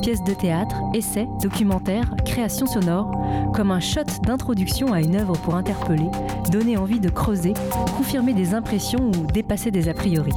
[0.00, 3.10] pièces de théâtre, essais, documentaires, créations sonores,
[3.54, 6.10] comme un shot d'introduction à une œuvre pour interpeller,
[6.50, 7.54] donner envie de creuser,
[7.96, 10.32] confirmer des impressions ou dépasser des a priori.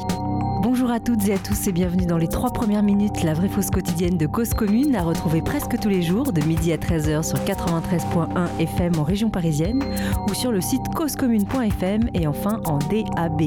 [0.64, 3.50] Bonjour à toutes et à tous et bienvenue dans les trois premières minutes, la vraie
[3.50, 7.24] fausse quotidienne de Cause Commune, à retrouver presque tous les jours de midi à 13h
[7.24, 9.84] sur 93.1 FM en région parisienne
[10.30, 13.42] ou sur le site causecommune.fm et enfin en DAB+,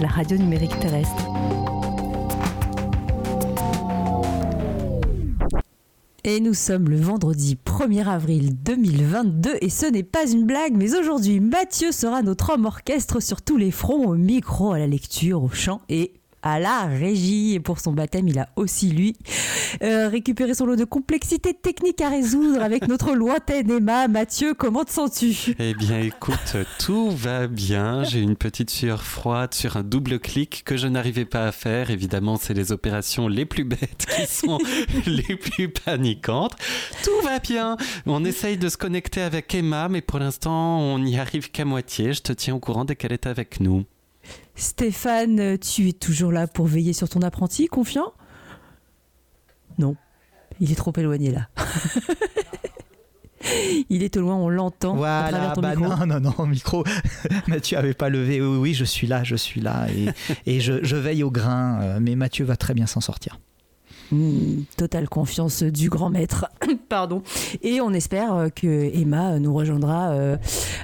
[0.00, 1.59] la radio numérique terrestre.
[6.22, 10.94] Et nous sommes le vendredi 1er avril 2022 et ce n'est pas une blague, mais
[10.94, 15.42] aujourd'hui Mathieu sera notre homme orchestre sur tous les fronts, au micro, à la lecture,
[15.42, 17.54] au chant et à la régie.
[17.54, 19.16] Et pour son baptême, il a aussi, lui,
[19.82, 24.08] euh, récupéré son lot de complexité technique à résoudre avec notre lointaine Emma.
[24.08, 25.54] Mathieu, comment te sens-tu?
[25.58, 28.04] Eh bien, écoute, tout va bien.
[28.04, 31.90] J'ai une petite sueur froide sur un double clic que je n'arrivais pas à faire.
[31.90, 34.58] Évidemment, c'est les opérations les plus bêtes qui sont
[35.06, 36.56] les plus paniquantes.
[37.04, 37.76] Tout va bien.
[38.06, 42.12] On essaye de se connecter avec Emma, mais pour l'instant, on n'y arrive qu'à moitié.
[42.12, 43.84] Je te tiens au courant dès qu'elle est avec nous.
[44.60, 48.12] Stéphane, tu es toujours là pour veiller sur ton apprenti, confiant?
[49.78, 49.96] Non,
[50.60, 51.48] il est trop éloigné là.
[53.88, 54.96] il est au loin, on l'entend.
[54.96, 55.96] Voilà, ton bah micro.
[56.04, 56.84] non, non, non, micro.
[57.48, 58.42] Mathieu avait pas levé.
[58.42, 59.86] Oui, oui, je suis là, je suis là.
[59.96, 60.08] Et,
[60.56, 61.80] et je, je veille au grain.
[61.80, 63.40] euh, Mais Mathieu va très bien s'en sortir.
[64.12, 66.44] Hmm, totale confiance du grand maître.
[66.90, 67.22] Pardon.
[67.62, 70.36] Et on espère euh, que Emma nous rejoindra euh,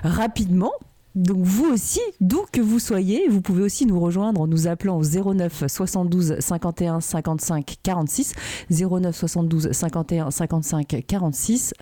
[0.02, 0.72] rapidement.
[1.16, 4.98] Donc vous aussi, d'où que vous soyez, vous pouvez aussi nous rejoindre en nous appelant
[4.98, 8.34] au 09 72 51 55 46
[8.70, 11.72] 09 72 51 55 46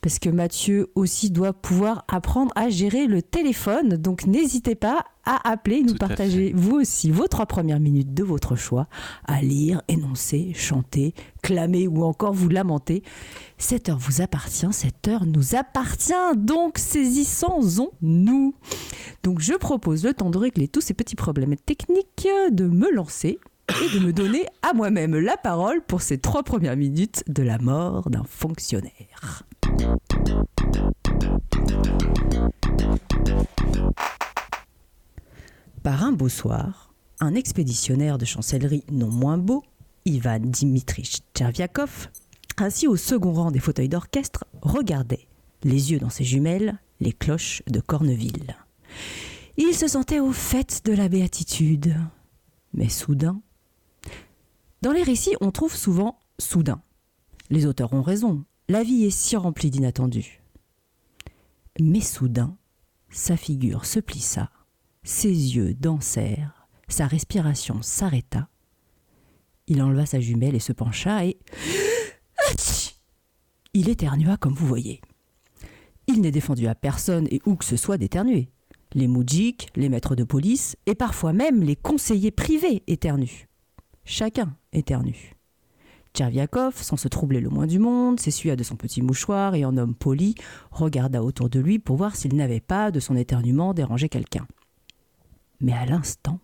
[0.00, 3.90] parce que Mathieu aussi doit pouvoir apprendre à gérer le téléphone.
[3.90, 8.24] Donc n'hésitez pas à appeler, nous Tout partager vous aussi vos trois premières minutes de
[8.24, 8.88] votre choix
[9.26, 11.12] à lire, énoncer, chanter,
[11.42, 13.02] clamer ou encore vous lamenter.
[13.58, 18.54] Cette heure vous appartient, cette heure nous appartient, donc saisissons-nous.
[19.22, 23.38] Donc je propose, le temps de régler tous ces petits problèmes techniques, de me lancer
[23.84, 27.58] et de me donner à moi-même la parole pour ces trois premières minutes de la
[27.58, 29.44] mort d'un fonctionnaire.
[35.88, 39.64] Par un beau soir, un expéditionnaire de chancellerie non moins beau,
[40.04, 42.08] Ivan Dimitrich Tcherviakov,
[42.58, 45.28] assis au second rang des fauteuils d'orchestre, regardait,
[45.64, 48.54] les yeux dans ses jumelles, les cloches de Corneville.
[49.56, 51.96] Il se sentait au fait de la béatitude.
[52.74, 53.40] Mais soudain.
[54.82, 56.82] Dans les récits, on trouve souvent soudain.
[57.48, 60.42] Les auteurs ont raison, la vie est si remplie d'inattendus.
[61.80, 62.58] Mais soudain,
[63.08, 64.50] sa figure se plissa,
[65.08, 68.50] ses yeux dansèrent, sa respiration s'arrêta.
[69.66, 71.38] Il enleva sa jumelle et se pencha et.
[73.72, 75.00] Il éternua comme vous voyez.
[76.08, 78.50] Il n'est défendu à personne et où que ce soit d'éternuer.
[78.92, 83.48] Les moudjiks, les maîtres de police et parfois même les conseillers privés éternuent.
[84.04, 85.36] Chacun éternue.
[86.12, 89.78] Tcherviakov, sans se troubler le moins du monde, s'essuya de son petit mouchoir et en
[89.78, 90.34] homme poli,
[90.70, 94.46] regarda autour de lui pour voir s'il n'avait pas, de son éternuement, dérangé quelqu'un.
[95.60, 96.38] Mais à l'instant,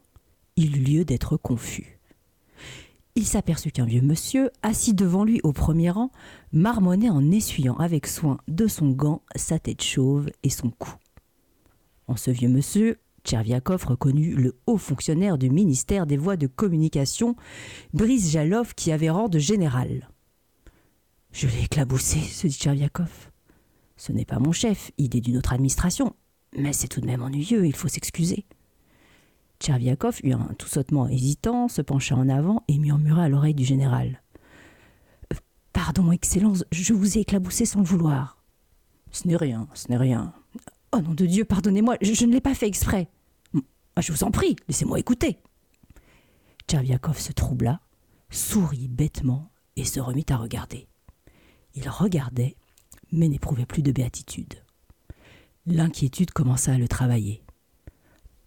[0.57, 1.99] il eut lieu d'être confus.
[3.17, 6.11] Il s'aperçut qu'un vieux monsieur, assis devant lui au premier rang,
[6.53, 10.93] marmonnait en essuyant avec soin de son gant sa tête chauve et son cou.
[12.09, 17.37] En ce vieux monsieur, Tcherviakov reconnut le haut fonctionnaire du ministère des Voies de Communication,
[17.93, 20.11] Brice Jalov, qui avait rang de général.
[21.33, 23.31] Je l'ai éclaboussé, se dit Tcherviakov.
[23.97, 26.17] Ce n'est pas mon chef, est d'une autre administration.
[26.57, 28.45] Mais c'est tout de même ennuyeux, il faut s'excuser.
[29.65, 33.65] Tcherviakov eut un tout sautement hésitant, se pencha en avant et murmura à l'oreille du
[33.65, 34.21] général.
[35.33, 35.37] Euh,
[35.73, 38.37] Pardon, Excellence, je vous ai éclaboussé sans le vouloir.
[39.11, 40.35] Ce n'est rien, ce n'est rien.
[40.93, 43.09] Oh nom de Dieu, pardonnez-moi, je, je ne l'ai pas fait exprès.
[43.97, 45.39] Ah, Je vous en prie, laissez-moi écouter.
[46.69, 47.81] Tcherviakov se troubla,
[48.29, 50.89] sourit bêtement et se remit à regarder.
[51.75, 52.59] Il regardait,
[53.13, 54.63] mais n'éprouvait plus de béatitude.
[55.65, 57.43] L'inquiétude commença à le travailler.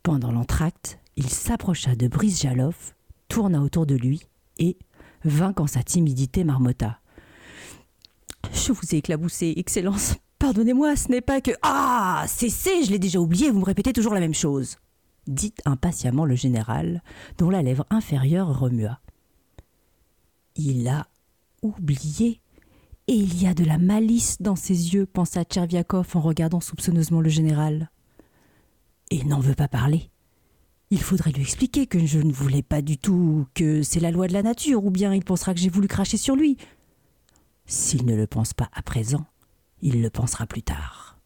[0.04, 2.94] Pendant l'entracte, il s'approcha de Brice Jalov,
[3.28, 4.22] tourna autour de lui
[4.60, 4.78] et,
[5.26, 7.00] vainquant sa timidité, marmotta.
[8.54, 10.16] Je vous ai éclaboussé, Excellence.
[10.40, 11.52] Pardonnez-moi, ce n'est pas que.
[11.64, 14.78] Ah Cessez, je l'ai déjà oublié, vous me répétez toujours la même chose.
[15.26, 17.02] dit impatiemment le général,
[17.38, 19.00] dont la lèvre inférieure remua.
[20.56, 21.08] Il a
[21.62, 22.40] oublié.
[23.10, 27.22] Et il y a de la malice dans ses yeux, pensa Tcherviakov en regardant soupçonneusement
[27.22, 27.90] le général.
[29.10, 30.12] Et n'en veut pas parler.
[30.90, 34.28] Il faudrait lui expliquer que je ne voulais pas du tout, que c'est la loi
[34.28, 36.56] de la nature, ou bien il pensera que j'ai voulu cracher sur lui.
[37.66, 39.26] S'il ne le pense pas à présent,
[39.82, 41.20] il le pensera plus tard.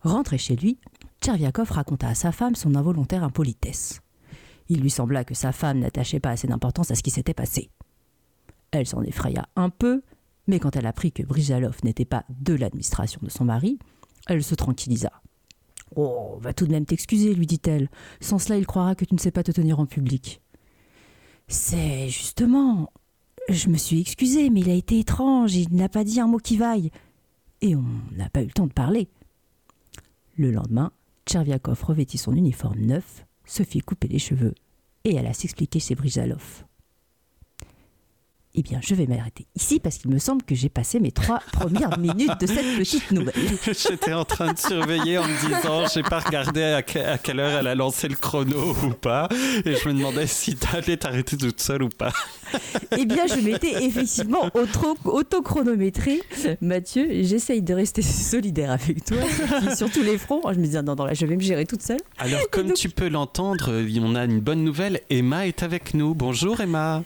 [0.00, 0.78] Rentré chez lui,
[1.20, 4.00] Tcherviakov raconta à sa femme son involontaire impolitesse.
[4.70, 7.70] Il lui sembla que sa femme n'attachait pas assez d'importance à ce qui s'était passé.
[8.70, 10.02] Elle s'en effraya un peu,
[10.46, 13.78] mais quand elle apprit que Brijalov n'était pas de l'administration de son mari,
[14.26, 15.17] elle se tranquillisa.
[16.00, 17.90] Oh, va tout de même t'excuser, lui dit-elle.
[18.20, 20.40] Sans cela, il croira que tu ne sais pas te tenir en public.
[21.48, 22.92] C'est justement.
[23.48, 26.38] Je me suis excusée, mais il a été étrange, il n'a pas dit un mot
[26.38, 26.92] qui vaille.
[27.62, 29.08] Et on n'a pas eu le temps de parler.
[30.36, 30.92] Le lendemain,
[31.26, 34.54] Tcherviakov revêtit son uniforme neuf, se fit couper les cheveux
[35.02, 36.62] et alla s'expliquer chez Brijalov.
[38.60, 41.38] Eh bien, je vais m'arrêter ici parce qu'il me semble que j'ai passé mes trois
[41.52, 43.32] premières minutes de cette petite nouvelle.
[43.64, 47.68] J'étais en train de surveiller en me disant, j'ai pas regardé à, quelle heure elle
[47.68, 49.28] a lancé le chrono ou pas,
[49.64, 52.12] et je me demandais si t'allais t'arrêter toute seule ou pas.
[52.96, 54.50] Eh bien, je m'étais effectivement
[55.04, 56.20] auto-chronométré.
[56.60, 59.18] Mathieu, j'essaye de rester solidaire avec toi
[59.76, 60.42] sur tous les fronts.
[60.52, 62.00] Je me disais, non, non, là, je vais me gérer toute seule.
[62.18, 63.70] Alors, comme tu peux l'entendre,
[64.02, 65.00] on a une bonne nouvelle.
[65.10, 66.16] Emma est avec nous.
[66.16, 67.04] Bonjour, Emma.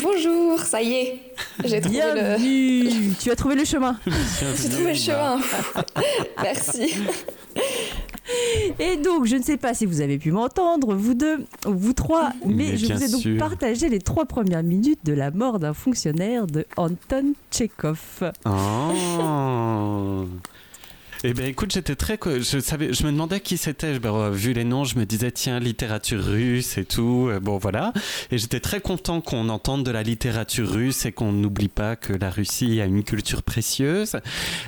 [0.00, 1.20] Bonjour, ça y est,
[1.64, 3.14] j'ai trouvé le.
[3.20, 3.98] Tu as trouvé le chemin.
[4.06, 5.38] j'ai trouvé le chemin.
[6.42, 6.94] Merci.
[8.78, 12.32] Et donc, je ne sais pas si vous avez pu m'entendre, vous deux, vous trois,
[12.46, 16.46] mais, je vous ai donc partagé les trois premières minutes de la mort d'un fonctionnaire
[16.46, 18.32] de Anton Tchekhov.
[18.46, 20.24] Oh.
[21.26, 22.18] Eh bien, écoute, j'étais très.
[22.22, 23.98] Je, savais, je me demandais qui c'était.
[23.98, 27.28] Ben, vu les noms, je me disais, tiens, littérature russe et tout.
[27.30, 27.94] Euh, bon, voilà.
[28.30, 32.12] Et j'étais très content qu'on entende de la littérature russe et qu'on n'oublie pas que
[32.12, 34.16] la Russie a une culture précieuse.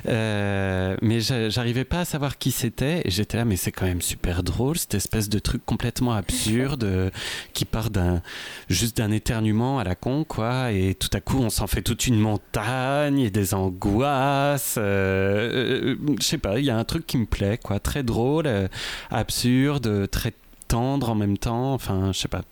[0.09, 3.03] Euh, mais j'arrivais pas à savoir qui c'était.
[3.05, 6.85] Et j'étais là, mais c'est quand même super drôle, cette espèce de truc complètement absurde
[6.85, 7.11] euh,
[7.53, 8.23] qui part d'un
[8.71, 10.73] juste d'un éternuement à la con, quoi.
[10.73, 14.77] Et tout à coup, on s'en fait toute une montagne et des angoisses.
[14.77, 18.69] je sais pas il y a un truc qui me plaît, quoi, très drôle, euh,
[19.11, 20.33] absurde, très
[20.69, 21.75] tendre en même temps.
[21.75, 22.43] Enfin, je sais pas.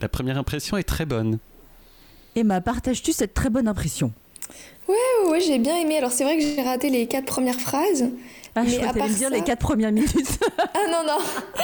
[0.00, 1.38] La première impression est très bonne.
[2.34, 4.12] Emma, partages-tu cette très bonne impression?
[4.88, 5.98] Ouais, ouais, j'ai bien aimé.
[5.98, 8.10] Alors c'est vrai que j'ai raté les quatre premières phrases.
[8.58, 10.38] Ah, je mais dire les quatre premières minutes.
[10.58, 11.18] ah non, non,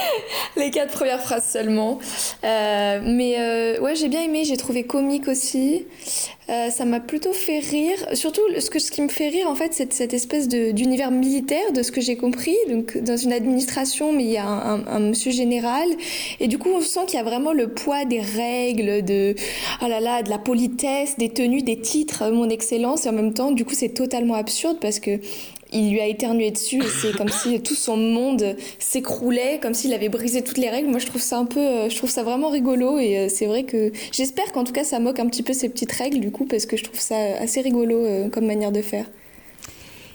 [0.59, 1.99] les quatre premières phrases seulement.
[2.45, 5.87] Euh, mais euh, ouais, j'ai bien aimé, j'ai trouvé comique aussi.
[6.51, 7.97] Euh, ça m'a plutôt fait rire.
[8.13, 11.73] Surtout, ce, que, ce qui me fait rire, en fait, c'est cette espèce d'univers militaire,
[11.73, 12.57] de ce que j'ai compris.
[12.69, 15.89] Donc, dans une administration, mais il y a un, un, monsieur général.
[16.41, 19.35] Et du coup, on sent qu'il y a vraiment le poids des règles, de,
[19.83, 23.07] oh là là, de la politesse, des tenues, des titres, mon excellence.
[23.07, 25.21] Et en même temps, du coup, c'est totalement absurde parce que
[25.73, 29.93] il lui a éternué dessus et c'est comme si tout son monde s'écroulait, comme s'il
[29.95, 30.89] avait brisé toutes les règles.
[30.89, 33.47] Moi, je trouve ça un peu, euh, je trouve ça vraiment rigolo et euh, c'est
[33.47, 36.31] vrai que j'espère qu'en tout cas ça moque un petit peu ces petites règles du
[36.31, 39.07] coup parce que je trouve ça assez rigolo euh, comme manière de faire.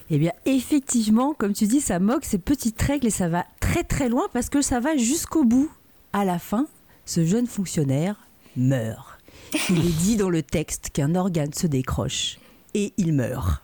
[0.09, 3.83] Eh bien, effectivement, comme tu dis, ça moque ces petites règles et ça va très
[3.83, 5.69] très loin parce que ça va jusqu'au bout.
[6.13, 6.67] À la fin,
[7.05, 8.15] ce jeune fonctionnaire
[8.55, 9.19] meurt.
[9.69, 12.39] Il est dit dans le texte qu'un organe se décroche
[12.73, 13.61] et il meurt.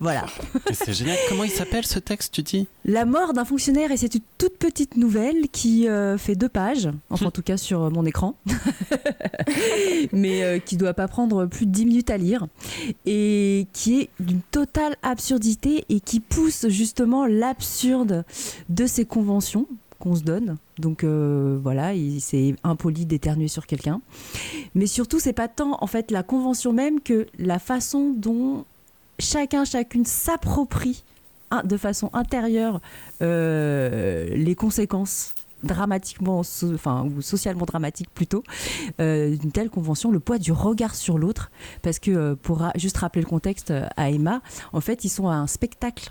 [0.00, 0.26] Voilà.
[0.72, 1.16] C'est génial.
[1.28, 2.66] Comment il s'appelle ce texte, tu dis?
[2.84, 6.88] La mort d'un fonctionnaire, et c'est une toute petite nouvelle qui euh, fait deux pages,
[7.10, 8.34] enfin en tout cas sur euh, mon écran,
[10.12, 12.46] mais euh, qui doit pas prendre plus de dix minutes à lire,
[13.06, 18.24] et qui est d'une totale absurdité et qui pousse justement l'absurde
[18.68, 19.66] de ces conventions
[19.98, 20.58] qu'on se donne.
[20.78, 24.00] Donc voilà, c'est impoli d'éternuer sur quelqu'un.
[24.74, 28.64] Mais surtout, c'est pas tant en fait la convention même que la façon dont
[29.18, 31.04] chacun, chacune s'approprie
[31.50, 32.80] hein, de façon intérieure
[33.22, 36.40] euh, les conséquences dramatiquement,
[36.74, 38.44] enfin, ou socialement dramatiques plutôt,
[39.00, 41.50] euh, d'une telle convention, le poids du regard sur l'autre.
[41.80, 44.42] Parce que, euh, pour juste rappeler le contexte à Emma,
[44.74, 46.10] en fait, ils sont à un spectacle.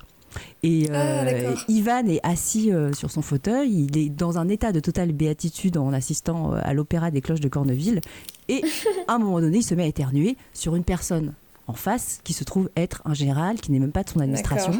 [0.64, 1.24] Et ah,
[1.68, 5.92] Ivan est assis sur son fauteuil, il est dans un état de totale béatitude en
[5.92, 8.00] assistant à l'opéra des cloches de Corneville.
[8.48, 8.64] Et
[9.06, 11.34] à un moment donné, il se met à éternuer sur une personne
[11.66, 14.72] en face qui se trouve être un général qui n'est même pas de son administration.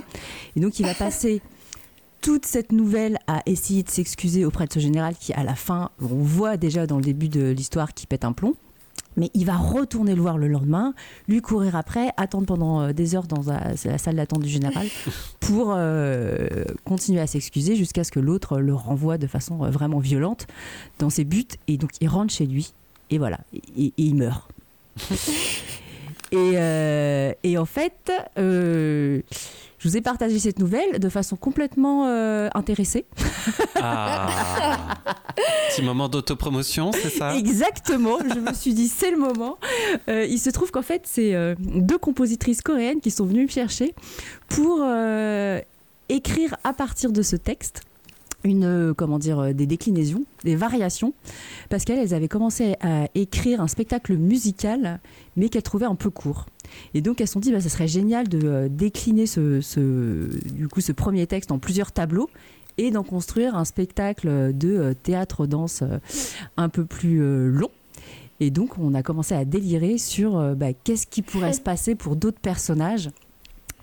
[0.56, 1.42] Et donc il va passer
[2.24, 5.90] toute cette nouvelle à essayer de s'excuser auprès de ce général qui, à la fin,
[6.00, 8.54] on voit déjà dans le début de l'histoire qui pète un plomb.
[9.18, 10.94] Mais il va retourner le voir le lendemain,
[11.28, 14.86] lui courir après, attendre pendant euh, des heures dans la, salle d'attente du général
[15.40, 19.98] pour euh, continuer à s'excuser jusqu'à ce que l'autre le renvoie de façon euh, vraiment
[19.98, 20.46] violente
[20.98, 21.44] dans ses buts.
[21.68, 22.72] Et donc il rentre chez lui
[23.10, 24.48] et voilà, et, et il meurt.
[26.34, 29.20] et, euh, et, en fait, euh,
[29.78, 33.04] je vous ai partagé cette nouvelle de façon complètement euh, intéressée.
[33.76, 34.28] Ah
[35.70, 37.36] Petit moment d'autopromotion, c'est ça?
[37.36, 39.58] Exactement, je me suis dit c'est le moment.
[40.08, 43.48] Euh, il se trouve qu'en fait, c'est euh, deux compositrices coréennes qui sont venues me
[43.50, 43.94] chercher
[44.48, 44.82] pour
[46.08, 47.82] écrire à partir de ce texte
[48.44, 51.14] une euh, comment dire euh, des déclinaisons, des variations
[51.70, 55.00] parce qu'elles elles avaient commencé à écrire un spectacle musical
[55.36, 56.46] mais qu'elles trouvaient un peu court.
[56.92, 60.28] Et donc elles se sont dit bah ça serait génial de euh, décliner ce, ce
[60.52, 62.30] du coup ce premier texte en plusieurs tableaux
[62.76, 65.84] et d'en construire un spectacle de théâtre danse
[66.56, 67.70] un peu plus long.
[68.40, 72.16] Et donc on a commencé à délirer sur bah, qu'est-ce qui pourrait se passer pour
[72.16, 73.10] d'autres personnages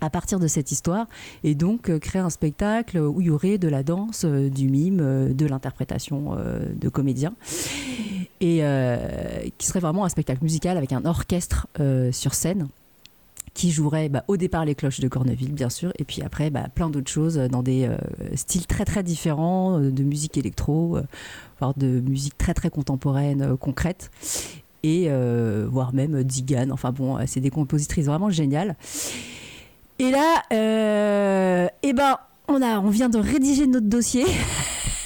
[0.02, 1.06] à partir de cette histoire
[1.44, 4.68] et donc euh, créer un spectacle où il y aurait de la danse, euh, du
[4.68, 6.36] mime, euh, de l'interprétation
[6.74, 7.34] de comédiens
[8.40, 8.62] et
[9.56, 11.68] qui serait vraiment un spectacle musical avec un orchestre
[12.10, 12.68] sur scène
[13.54, 16.66] qui jouerait bah, au départ les cloches de Corneville bien sûr et puis après bah,
[16.74, 17.88] plein d'autres choses dans des
[18.34, 20.98] styles très très différents de musique électro
[21.60, 24.10] voire de musique très très contemporaine concrète
[24.82, 25.08] et
[25.70, 28.76] voire même Digan enfin bon c'est des compositrices vraiment géniales
[29.98, 32.16] et là euh, eh ben
[32.48, 34.24] on a on vient de rédiger notre dossier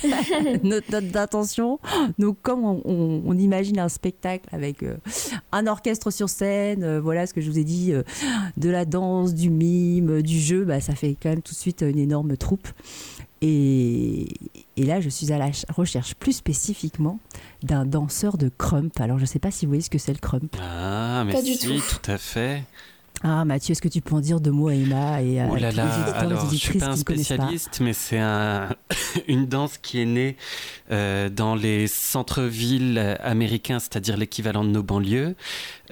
[0.63, 1.81] notre note d'intention.
[2.19, 4.97] Donc, comme on, on- on imagine un spectacle avec euh,
[5.53, 8.03] un orchestre sur scène, euh, voilà ce que je vous ai dit, euh,
[8.57, 11.83] de la danse, du mime, du jeu, bah, ça fait quand même tout de suite
[11.83, 12.69] une énorme troupe.
[13.43, 14.29] Et,
[14.77, 17.19] et là, je suis à la ch- recherche plus spécifiquement
[17.63, 18.99] d'un danseur de crump.
[19.01, 20.57] Alors, je ne sais pas si vous voyez ce que c'est le crump.
[20.61, 21.75] Ah, mais Pas du tout.
[21.81, 22.63] tout à fait.
[23.23, 25.57] Ah, Mathieu, est-ce que tu peux en dire deux mots à Emma et à Oh
[25.57, 28.69] là là, alors je suis pas un pas spécialiste, mais c'est un,
[29.29, 30.37] une danse qui est née
[30.91, 35.35] euh, dans les centres-villes américains, c'est-à-dire l'équivalent de nos banlieues,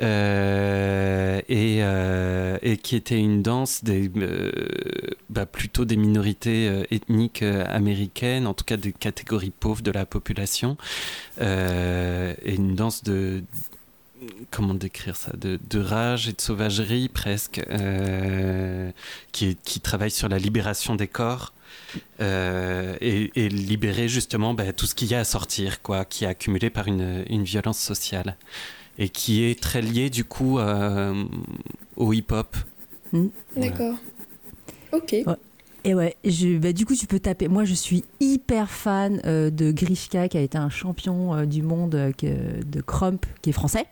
[0.02, 4.10] euh, et, euh, et qui était une danse des,
[5.30, 10.76] bah, plutôt des minorités ethniques américaines, en tout cas des catégories pauvres de la population,
[11.40, 13.42] et une danse de
[14.50, 18.90] comment décrire ça de, de rage et de sauvagerie presque euh,
[19.32, 21.52] qui, travaille sur la libération des corps
[22.20, 26.24] euh, et, et libérer justement bah, tout ce qu'il y a à sortir quoi qui
[26.24, 28.36] est accumulé par une, une violence sociale
[28.98, 31.24] et qui est très lié du coup euh,
[31.96, 32.56] au hip-hop
[33.56, 33.96] D'accord.
[34.92, 35.14] Ok.
[35.84, 37.48] Et ouais, je, bah, du coup, tu peux taper.
[37.48, 41.62] Moi, je suis hyper fan euh, de Grishka, qui a été un champion euh, du
[41.62, 42.12] monde euh,
[42.62, 43.84] de Crump, qui est français.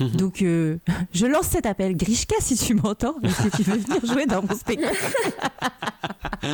[0.00, 0.08] Mhm.
[0.16, 0.76] Donc, euh,
[1.12, 1.96] je lance cet appel.
[1.96, 4.96] Grishka, si tu m'entends, que tu veux venir jouer dans mon spectacle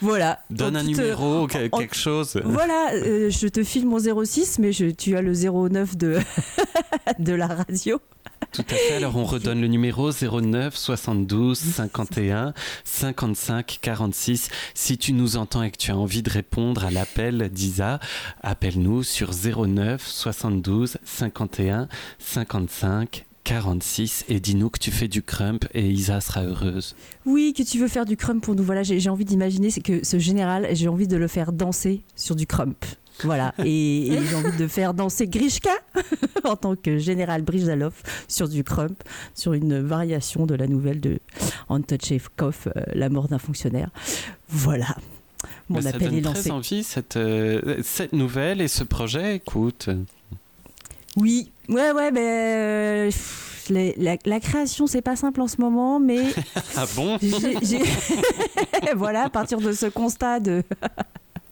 [0.00, 0.38] Voilà.
[0.50, 4.86] donne un numéro en- quelque chose Voilà, euh, je te file mon 06, mais je,
[4.86, 6.18] tu as le 09 de,
[7.18, 8.00] de la radio.
[8.52, 8.94] Tout à fait.
[8.94, 14.48] Alors on redonne le numéro 09 72 51 55 46.
[14.74, 18.00] Si tu nous entends et que tu as envie de répondre à l'appel d'Isa,
[18.42, 21.88] appelle-nous sur 09 72 51
[22.18, 26.94] 55 46 et dis-nous que tu fais du crump et Isa sera heureuse.
[27.24, 28.62] Oui, que tu veux faire du crump pour nous.
[28.62, 32.46] Voilà, j'ai envie d'imaginer que ce général, j'ai envie de le faire danser sur du
[32.46, 32.84] crump.
[33.24, 35.70] Voilà, et, et j'ai envie de faire danser Grishka
[36.44, 37.94] en tant que général Brizalov
[38.28, 39.02] sur du crump,
[39.34, 41.18] sur une variation de la nouvelle de
[41.68, 43.90] Anton Chekhov, euh, La mort d'un fonctionnaire.
[44.48, 44.96] Voilà,
[45.68, 46.50] mon ça appel donne est très lancé.
[46.50, 49.36] envie cette, euh, cette nouvelle et ce projet.
[49.36, 49.88] Écoute,
[51.16, 53.10] Oui, ouais, ouais, mais euh,
[53.70, 56.22] la, la création, c'est pas simple en ce moment, mais
[56.76, 57.18] ah bon?
[58.96, 60.62] voilà, à partir de ce constat de,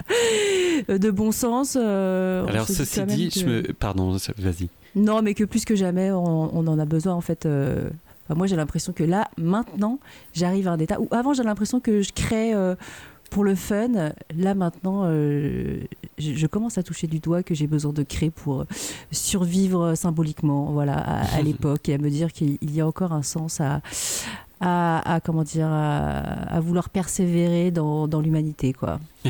[0.88, 1.76] de bon sens.
[1.80, 3.62] euh, Alors ceci dit, que- je me...
[3.72, 4.68] pardon, vas-y.
[4.94, 7.44] Non, mais que plus que jamais, on, on en a besoin en fait.
[7.46, 7.90] euh,
[8.25, 9.98] enfin, moi, j'ai l'impression que là, maintenant,
[10.32, 12.75] j'arrive à un état où avant, j'ai l'impression que je crée euh,
[13.30, 13.88] pour le fun.
[14.36, 15.80] Là, maintenant, je,
[16.18, 18.64] je commence à toucher du doigt que j'ai besoin de créer pour
[19.10, 23.22] survivre symboliquement, voilà, à, à l'époque, et à me dire qu'il y a encore un
[23.22, 23.80] sens à,
[24.60, 29.00] à, à, comment dire, à, à vouloir persévérer dans, dans l'humanité, quoi.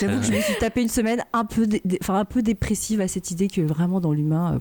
[0.00, 3.08] J'avoue que je me suis tapé une semaine un peu, dé- un peu dépressive à
[3.08, 4.58] cette idée que vraiment dans l'humain, euh,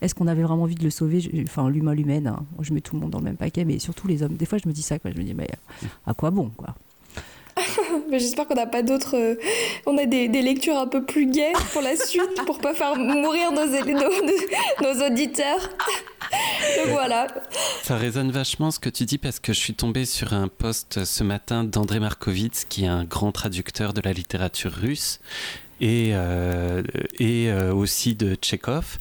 [0.00, 1.20] est-ce qu'on avait vraiment envie de le sauver?
[1.44, 2.44] Enfin, l'humain, l'humaine, hein.
[2.60, 4.34] je mets tout le monde dans le même paquet, mais surtout les hommes.
[4.34, 5.10] Des fois, je me dis ça, quoi.
[5.10, 5.48] Je me dis, mais
[6.06, 6.74] à quoi bon, quoi?
[8.10, 9.16] J'espère qu'on n'a pas d'autres.
[9.16, 9.36] Euh,
[9.86, 13.52] on a des, lectures un peu plus gaies pour la suite, pour pas faire mourir
[13.52, 15.60] nos, auditeurs.
[16.76, 17.26] Donc voilà.
[17.82, 21.04] Ça résonne vachement ce que tu dis parce que je suis tombée sur un post
[21.04, 25.20] ce matin d'André Markovitz, qui est un grand traducteur de la littérature russe
[25.80, 26.82] et, euh,
[27.18, 28.98] et euh, aussi de Tchekhov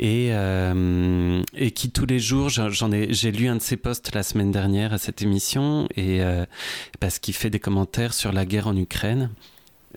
[0.00, 4.14] et, euh, et qui tous les jours, j'en ai, j'ai lu un de ses posts
[4.14, 6.46] la semaine dernière à cette émission et euh,
[7.00, 9.28] parce qu'il fait des commentaires sur la guerre en Ukraine.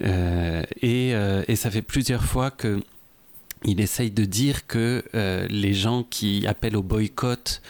[0.04, 2.82] Euh, et, euh, et, ça fait plusieurs fois que
[3.66, 7.62] il essaye de dire que euh, les gens qui appellent au boycott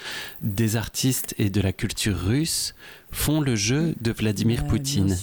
[0.41, 2.73] des artistes et de la culture russe
[3.11, 5.15] font le jeu de Vladimir Poutine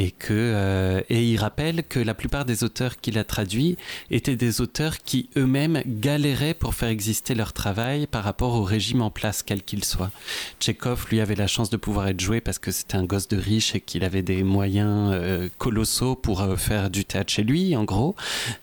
[0.00, 3.76] et que euh, il rappelle que la plupart des auteurs qu'il a traduits
[4.10, 9.02] étaient des auteurs qui eux-mêmes galéraient pour faire exister leur travail par rapport au régime
[9.02, 10.10] en place quel qu'il soit.
[10.58, 13.36] Tchekhov lui avait la chance de pouvoir être joué parce que c'était un gosse de
[13.36, 17.76] riche et qu'il avait des moyens euh, colossaux pour euh, faire du théâtre chez lui
[17.76, 18.16] en gros,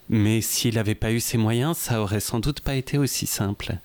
[0.09, 3.77] mais s'il n'avait pas eu ces moyens, ça aurait sans doute pas été aussi simple.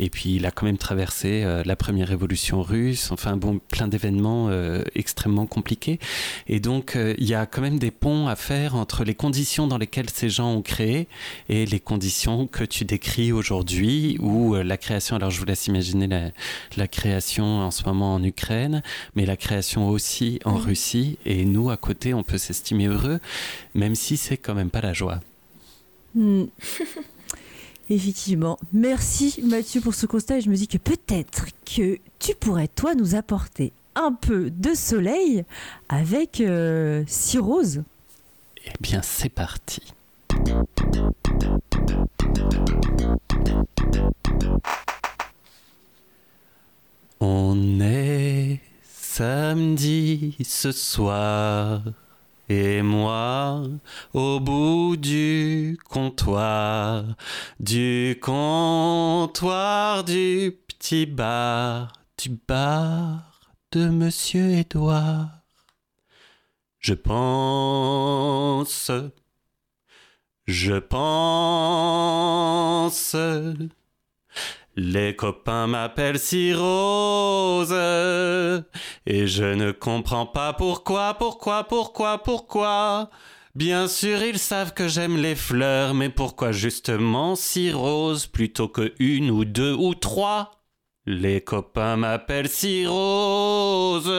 [0.00, 4.50] Et puis il a quand même traversé la première révolution russe, enfin bon plein d'événements
[4.94, 6.00] extrêmement compliqués
[6.48, 9.78] et donc il y a quand même des ponts à faire entre les conditions dans
[9.78, 11.08] lesquelles ces gens ont créé
[11.48, 15.66] et les conditions que tu décris aujourd'hui, ou euh, la création, alors je vous laisse
[15.66, 16.08] imaginer
[16.76, 18.82] la, création en ce moment en Ukraine,
[19.14, 23.20] mais la création aussi en Russie, et nous, à côté, on peut s'estimer heureux,
[23.74, 25.20] même si c'est quand même pas la joie.
[26.14, 26.44] Hmm.
[27.90, 28.58] Effectivement.
[28.72, 30.40] Merci Mathieu pour ce constat.
[30.40, 35.44] je me dis que peut-être que tu pourrais, toi, nous apporter un peu de soleil
[35.88, 37.04] avec euh,
[37.38, 37.82] Rose.
[38.64, 39.82] Eh bien, c'est parti.
[47.20, 51.82] On est samedi ce soir.
[52.48, 53.62] Et moi,
[54.14, 57.02] au bout du comptoir,
[57.58, 63.35] du comptoir du petit bar, du bar
[63.78, 65.28] Monsieur Édouard.
[66.80, 68.90] Je pense,
[70.46, 71.16] je pense.
[74.76, 77.72] Les copains m'appellent si Rose
[79.06, 83.10] et je ne comprends pas pourquoi, pourquoi, pourquoi, pourquoi.
[83.54, 88.92] Bien sûr, ils savent que j'aime les fleurs, mais pourquoi justement si rose plutôt que
[88.98, 90.55] une ou deux ou trois?
[91.06, 94.10] Les copains m'appellent si rose.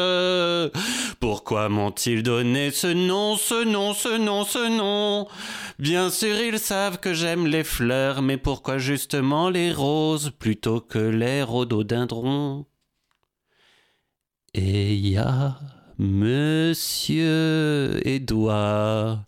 [1.19, 5.27] Pourquoi m'ont-ils donné ce nom, ce nom, ce nom, ce nom?
[5.79, 10.99] Bien sûr, ils savent que j'aime les fleurs, mais pourquoi justement les roses plutôt que
[10.99, 12.65] les rhododendrons?
[14.53, 14.95] Et
[15.99, 19.25] Monsieur Édouard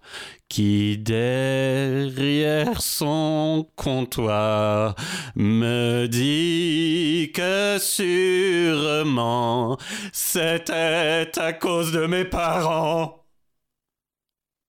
[0.49, 4.93] qui derrière son comptoir
[5.35, 9.79] me dit que sûrement
[10.11, 13.25] c'était à cause de mes parents.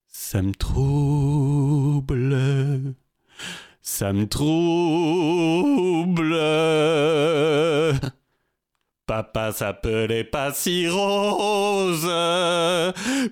[0.07, 2.35] Ça me trouble,
[3.83, 6.33] ça me trouble.
[9.11, 12.09] Papa s'appelait pas si rose,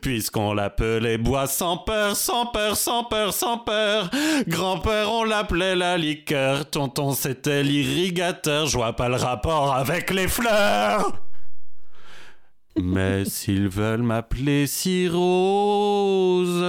[0.02, 4.10] puisqu'on l'appelait bois sans peur, sans peur, sans peur, sans peur.
[4.46, 10.28] Grand-père, on l'appelait la liqueur, tonton, c'était l'irrigateur, je vois pas le rapport avec les
[10.28, 11.14] fleurs.
[12.76, 16.62] Mais s'ils veulent m'appeler si rose,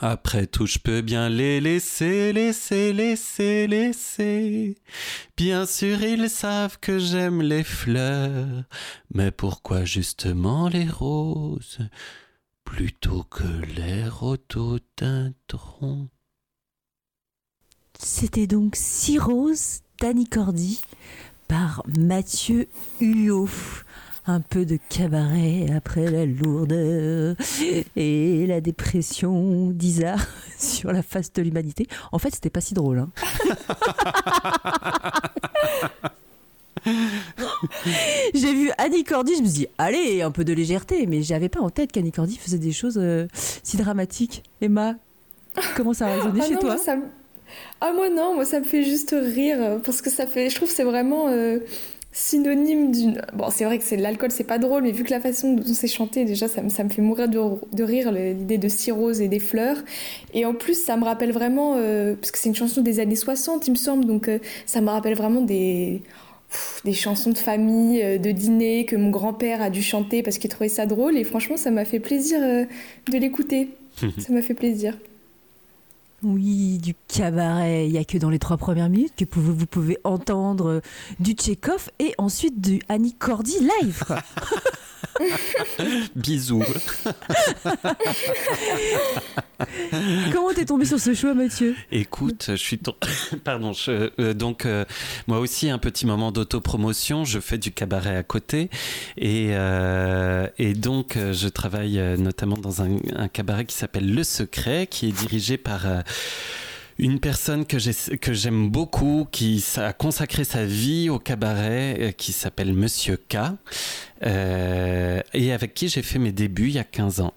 [0.00, 4.76] après tout, je peux bien les laisser, laisser, laisser, laisser.
[5.36, 8.64] Bien sûr, ils savent que j'aime les fleurs,
[9.12, 11.78] mais pourquoi justement les roses?
[12.64, 13.44] Plutôt que
[13.76, 16.08] les rhododendrons
[17.98, 20.28] C'était donc Six roses d'Annie
[21.48, 22.68] par Mathieu
[23.00, 23.48] Huyot
[24.26, 27.36] un peu de cabaret après la lourdeur
[27.94, 30.16] et la dépression d'Isa
[30.58, 31.86] sur la face de l'humanité.
[32.12, 32.98] En fait, c'était pas si drôle.
[32.98, 33.10] Hein.
[38.34, 41.48] J'ai vu Annie Cordy, je me suis dit, allez, un peu de légèreté, mais j'avais
[41.48, 43.26] pas en tête qu'Annie Cordy faisait des choses euh,
[43.62, 44.44] si dramatiques.
[44.60, 44.94] Emma,
[45.74, 46.76] comment ça a résonné ah chez toi?
[47.80, 50.68] Ah moi non, moi ça me fait juste rire, parce que ça fait, je trouve
[50.68, 51.28] que c'est vraiment...
[51.28, 51.60] Euh,
[52.16, 53.22] synonyme d'une.
[53.34, 55.74] Bon, c'est vrai que c'est l'alcool, c'est pas drôle, mais vu que la façon dont
[55.74, 57.38] c'est chanté, déjà, ça, me, ça me fait mourir de,
[57.72, 59.76] de rire l'idée de cirrhose et des fleurs.
[60.32, 63.16] Et en plus, ça me rappelle vraiment, euh, parce que c'est une chanson des années
[63.16, 66.02] 60, il me semble, donc euh, ça me rappelle vraiment des.
[66.86, 70.70] des chansons de famille, de dîner que mon grand-père a dû chanter parce qu'il trouvait
[70.70, 71.18] ça drôle.
[71.18, 73.68] Et franchement, ça m'a fait plaisir de l'écouter.
[74.18, 74.96] ça m'a fait plaisir.
[76.22, 77.86] Oui, du cabaret.
[77.86, 80.80] Il n'y a que dans les trois premières minutes que vous pouvez entendre
[81.20, 84.02] du Tchekhov et ensuite du Annie Cordy live.
[86.16, 86.60] Bisous.
[90.32, 91.74] Comment t'es tombé sur ce choix, Mathieu?
[91.90, 92.78] Écoute, je suis
[93.44, 93.72] pardon.
[93.88, 94.84] Euh, donc euh,
[95.26, 97.24] moi aussi un petit moment d'autopromotion.
[97.24, 98.70] Je fais du cabaret à côté
[99.16, 104.86] et euh, et donc je travaille notamment dans un, un cabaret qui s'appelle Le Secret,
[104.86, 105.86] qui est dirigé par
[106.98, 107.78] une personne que
[108.32, 113.36] j'aime beaucoup, qui a consacré sa vie au cabaret, euh, qui s'appelle Monsieur K,
[114.24, 117.34] euh, et avec qui j'ai fait mes débuts il y a 15 ans.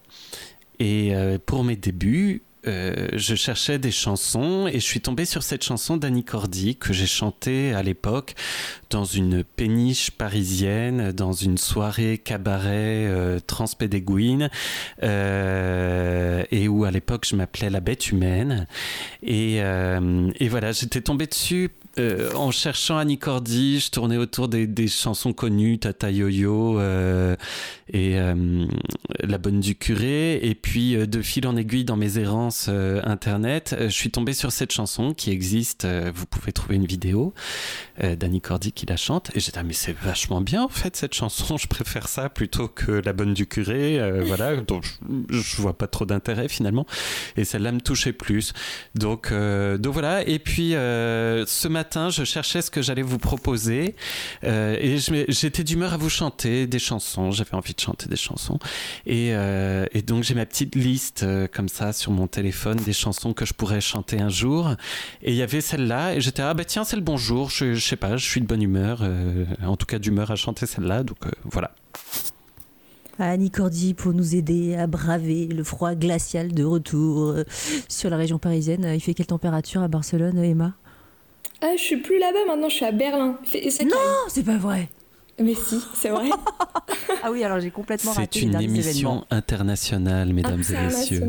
[0.79, 5.43] Et euh, pour mes débuts, euh, je cherchais des chansons et je suis tombé sur
[5.43, 8.35] cette chanson d'Annie Cordy que j'ai chantée à l'époque
[8.89, 14.49] dans une péniche parisienne, dans une soirée cabaret euh, transpédéguine
[15.03, 18.67] euh, et où à l'époque je m'appelais La Bête Humaine.
[19.23, 24.87] Et, et voilà, j'étais tombé dessus euh, en cherchant Annie Cordy, je tournais autour des,
[24.87, 27.35] chansons connues, Tata Yo-Yo euh,
[27.91, 28.65] et euh,
[29.19, 30.39] La Bonne du Curé.
[30.41, 32.69] Et puis, de fil en aiguille dans mes errances
[33.03, 35.85] internet, je suis tombé sur cette chanson qui existe.
[35.85, 37.33] vous pouvez trouver une vidéo
[38.01, 39.31] d'Annie Cordy qui la chante.
[39.35, 41.57] Et j'étais, ah, mais c'est vachement bien en fait cette chanson.
[41.57, 44.21] Je préfère ça plutôt que La Bonne du Curé.
[44.25, 44.83] voilà, donc
[45.29, 46.85] je, je, vois pas trop d'intérêt finalement.
[47.37, 48.53] Et celle-là me touchait plus.
[48.95, 50.27] Donc, donc voilà.
[50.27, 53.95] Et puis, ce matin, je cherchais ce que j'allais vous proposer
[54.43, 54.97] euh, et
[55.29, 57.31] j'étais d'humeur à vous chanter des chansons.
[57.31, 58.59] J'avais envie de chanter des chansons.
[59.05, 63.33] Et, euh, donc j'ai ma petite liste euh, comme ça sur mon téléphone des chansons
[63.33, 64.75] que je pourrais chanter un jour.
[65.21, 67.49] Et il y avait celle-là et j'étais ah bah tiens c'est le bonjour.
[67.49, 69.03] Je, je sais pas, je suis de bonne humeur,
[69.63, 71.03] en tout cas d'humeur à chanter celle-là.
[71.03, 71.71] Donc voilà.
[73.19, 77.35] Annie Cordy pour nous aider à braver le froid glacial de retour
[77.89, 78.89] sur la région parisienne.
[78.93, 80.73] Il fait quelle température à Barcelone, Emma?
[81.61, 83.37] Ah, je suis plus là-bas maintenant, je suis à Berlin.
[83.85, 83.97] non,
[84.29, 84.89] c'est pas vrai.
[85.41, 86.29] Mais si, c'est vrai.
[87.23, 91.23] ah oui, alors j'ai complètement raté C'est une émission internationale, mesdames et messieurs.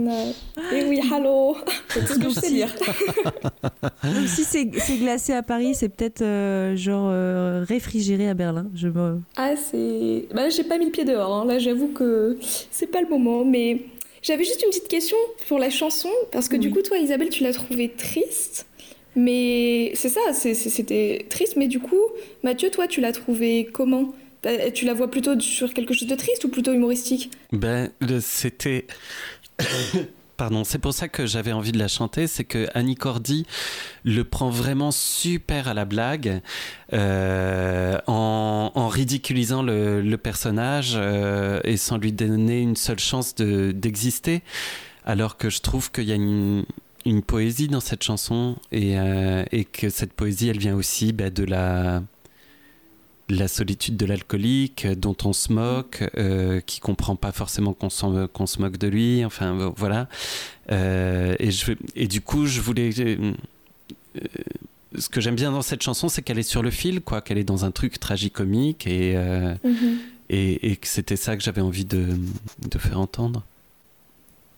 [0.72, 1.56] Et eh oui, hello.
[1.88, 2.68] C'est tout ce que je sais dire.
[4.02, 4.66] Donc si c'est
[4.98, 8.66] glacé à Paris, c'est peut-être euh, genre euh, réfrigéré à Berlin.
[8.74, 8.88] Je
[9.36, 10.26] Ah, c'est.
[10.34, 11.34] Bah, j'ai pas mis le pied dehors.
[11.34, 11.44] Hein.
[11.44, 12.38] Là, j'avoue que
[12.70, 13.44] c'est pas le moment.
[13.44, 13.82] Mais
[14.22, 15.16] j'avais juste une petite question
[15.48, 16.10] pour la chanson.
[16.32, 18.66] Parce que du coup, toi, Isabelle, tu l'as trouvée triste.
[19.16, 21.56] Mais c'est ça, c'était triste.
[21.56, 22.00] Mais du coup,
[22.42, 24.14] Mathieu, toi, tu l'as trouvé comment?
[24.74, 27.30] Tu la vois plutôt sur quelque chose de triste ou plutôt humoristique?
[27.52, 28.86] Ben, c'était.
[30.36, 33.44] Pardon, c'est pour ça que j'avais envie de la chanter, c'est que Annie Cordy
[34.04, 36.40] le prend vraiment super à la blague,
[36.94, 44.40] euh, en, ridiculisant le, personnage euh, et sans lui donner une seule chance d'exister.
[45.04, 46.64] alors que je trouve qu'il y a une,
[47.06, 51.30] une poésie dans cette chanson et, euh, et, que cette poésie, elle vient aussi bah,
[51.30, 52.02] de la,
[53.30, 58.60] la solitude de l'alcoolique dont on se moque, euh, qui comprend pas forcément qu'on se
[58.60, 59.24] moque de lui.
[59.24, 60.08] Enfin, voilà.
[60.70, 62.90] Euh, et, je, et du coup, je voulais.
[62.98, 63.32] Euh,
[64.98, 67.38] ce que j'aime bien dans cette chanson, c'est qu'elle est sur le fil, quoi, qu'elle
[67.38, 69.96] est dans un truc tragicomique et, mm-hmm.
[70.30, 72.08] et, et, que c'était ça que j'avais envie de,
[72.68, 73.44] de faire entendre.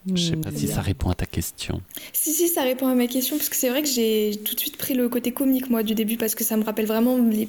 [0.07, 1.81] Je sais pas si ça répond à ta question.
[2.13, 4.61] Si, si, ça répond à ma question, parce que c'est vrai que j'ai tout de
[4.61, 7.49] suite pris le côté comique, moi, du début, parce que ça me rappelle vraiment les,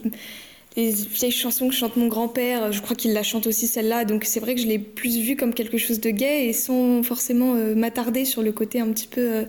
[0.75, 2.71] vieilles chansons que chante mon grand-père.
[2.71, 4.05] Je crois qu'il la chante aussi, celle-là.
[4.05, 7.01] Donc c'est vrai que je l'ai plus vue comme quelque chose de gay et sans
[7.03, 9.21] forcément euh, m'attarder sur le côté un petit peu.
[9.21, 9.45] Euh,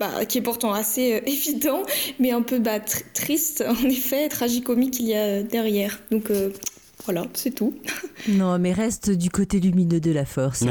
[0.00, 1.82] bah, qui est pourtant assez euh, évident,
[2.20, 6.00] mais un peu bah, triste, en effet, tragicomique qu'il y a derrière.
[6.12, 6.30] Donc
[7.08, 7.72] voilà, c'est tout.
[8.28, 10.62] Non, mais reste du côté lumineux de la force.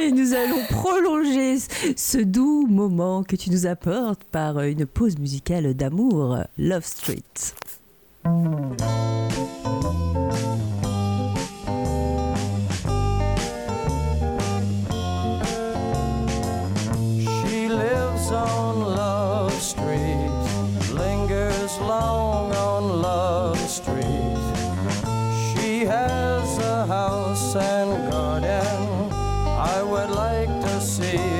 [0.00, 1.58] Et nous allons prolonger
[1.94, 7.22] ce doux moment que tu nous apportes par une pause musicale d'amour, Love Street.
[27.32, 29.10] House and garden.
[29.10, 31.31] I would like to see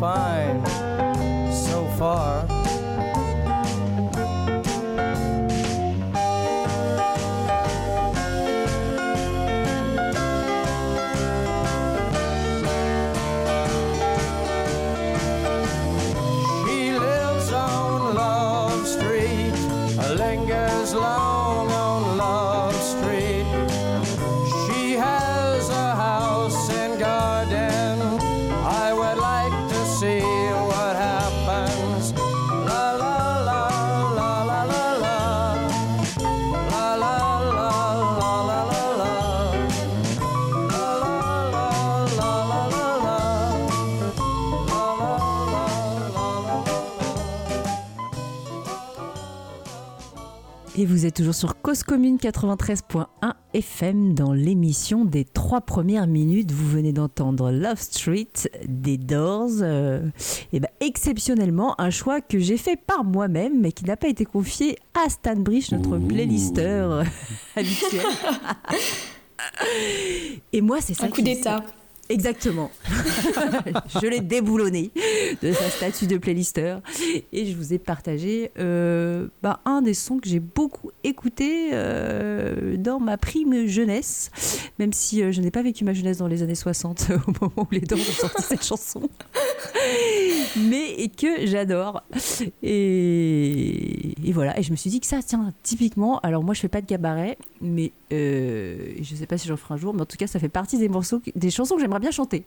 [0.00, 0.39] fine
[50.90, 53.06] vous êtes toujours sur Cause Commune 93.1
[53.54, 56.50] FM dans l'émission des trois premières minutes.
[56.50, 58.32] Vous venez d'entendre Love Street
[58.66, 59.50] des Doors.
[59.60, 60.08] Euh,
[60.52, 64.24] et ben, exceptionnellement, un choix que j'ai fait par moi-même, mais qui n'a pas été
[64.24, 66.06] confié à Stan Bridge, notre Ouh.
[66.06, 67.02] playlister
[67.54, 68.02] habituel.
[70.52, 71.62] et moi, c'est ça Un coup d'état.
[72.10, 72.72] Exactement.
[74.02, 74.90] je l'ai déboulonné
[75.42, 76.78] de sa statue de playlister
[77.32, 82.76] et je vous ai partagé euh, bah, un des sons que j'ai beaucoup écouté euh,
[82.76, 84.32] dans ma prime jeunesse,
[84.80, 87.68] même si euh, je n'ai pas vécu ma jeunesse dans les années 60 au moment
[87.70, 89.08] où les Doors ont sorti cette chanson,
[90.56, 92.02] mais que j'adore.
[92.64, 96.68] Et, voilà, et je me suis dit que ça, tiens, typiquement, alors moi je fais
[96.68, 100.16] pas de cabaret, mais je sais pas si j'en ferai un jour, mais en tout
[100.16, 102.44] cas ça fait partie des morceaux, des chansons que j'aimerais bien chanter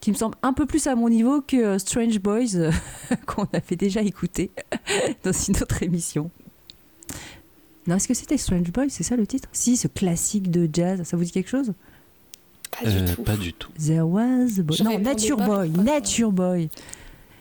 [0.00, 2.70] qui me semble un peu plus à mon niveau que euh, Strange Boys euh,
[3.26, 4.50] qu'on avait déjà écouté
[5.24, 6.30] dans une autre émission.
[7.86, 9.48] Non, est-ce que c'était Strange Boys C'est ça le titre?
[9.52, 11.72] Si, ce classique de jazz, ça vous dit quelque chose?
[12.82, 13.22] Pas du Euh, tout.
[13.22, 13.72] Pas du tout.
[13.84, 14.76] There was a boy.
[14.76, 15.70] Je non, Nature Boy.
[15.70, 16.68] pour pas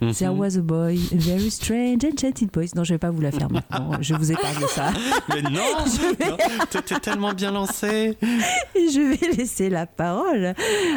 [0.01, 0.13] Nature Boy.
[0.27, 2.67] There was a boy, a very strange enchanted boy.
[2.75, 3.91] Non, je vais pas vous la faire maintenant.
[4.01, 4.91] Je vous épargne ça.
[5.29, 6.38] Mais non, non,
[6.69, 8.17] t'étais tellement bien lancé.
[8.75, 10.53] Je vais laisser la parole.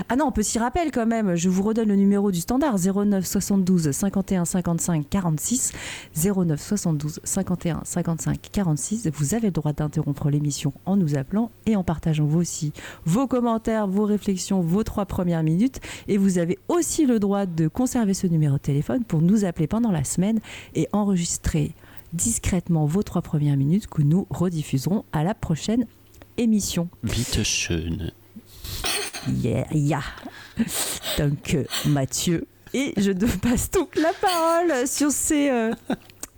[0.08, 1.36] Ah non, petit rappel quand même.
[1.36, 5.72] Je vous redonne le numéro du standard 09 72 51 55 46.
[6.14, 9.10] 09 72 51 55 46.
[9.14, 12.72] Vous avez le droit d'interrompre l'émission en nous appelant et en partageant vous aussi
[13.04, 15.80] vos commentaires, vos réflexions, vos trois premières minutes.
[16.08, 19.66] Et vous avez aussi le droit de conserver ce numéro de téléphone pour nous appeler
[19.66, 20.40] pendant la semaine
[20.74, 21.72] et enregistrer
[22.12, 25.86] discrètement vos trois premières minutes que nous rediffuserons à la prochaine
[26.36, 26.88] émission.
[27.02, 28.12] Bitte schön.
[29.42, 30.02] Yeah, yeah.
[31.18, 32.46] Donc, euh, Mathieu.
[32.74, 35.72] Et je te passe donc la parole sur, ces, euh,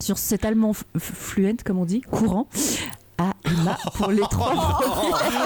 [0.00, 2.48] sur cet allemand fluent, comme on dit, courant,
[3.20, 4.80] à Emma pour les trois.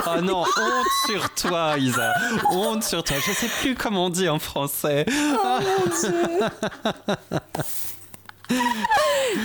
[0.07, 2.13] Oh non, honte sur toi, Isa.
[2.51, 3.17] Honte sur toi.
[3.27, 5.05] Je sais plus comment on dit en français.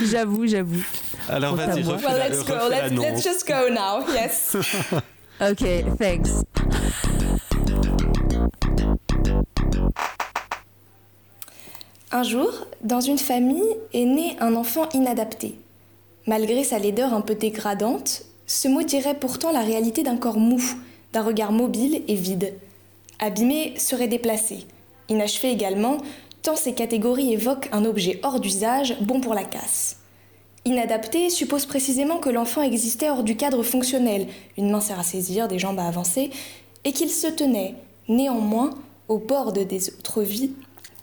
[0.04, 0.82] J'avoue, j'avoue.
[1.28, 2.54] Alors vas-y, refais Well, let's go.
[2.68, 3.02] Let's, non.
[3.02, 4.04] let's just go now.
[4.12, 4.56] Yes.
[5.40, 5.64] Ok,
[5.98, 6.44] thanks.
[12.12, 15.59] Un jour, dans une famille est né un enfant inadapté.
[16.30, 20.62] Malgré sa laideur un peu dégradante, ce mot dirait pourtant la réalité d'un corps mou,
[21.12, 22.54] d'un regard mobile et vide.
[23.18, 24.58] Abîmé serait déplacé.
[25.08, 25.96] Inachevé également,
[26.42, 29.96] tant ces catégories évoquent un objet hors d'usage, bon pour la casse.
[30.64, 35.48] Inadapté suppose précisément que l'enfant existait hors du cadre fonctionnel, une main sert à saisir,
[35.48, 36.30] des jambes à avancer,
[36.84, 37.74] et qu'il se tenait,
[38.08, 38.70] néanmoins,
[39.08, 40.52] au bord de des autres vies,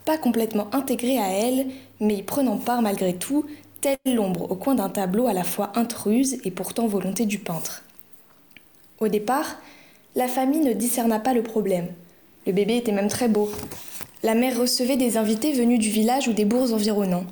[0.06, 1.68] pas complètement intégré à elle,
[2.00, 3.46] mais y prenant part malgré tout,
[3.82, 7.84] telle l'ombre au coin d'un tableau à la fois intruse et pourtant volonté du peintre.
[9.00, 9.58] Au départ,
[10.16, 11.88] la famille ne discerna pas le problème.
[12.46, 13.52] Le bébé était même très beau.
[14.24, 17.26] La mère recevait des invités venus du village ou des bourgs environnants.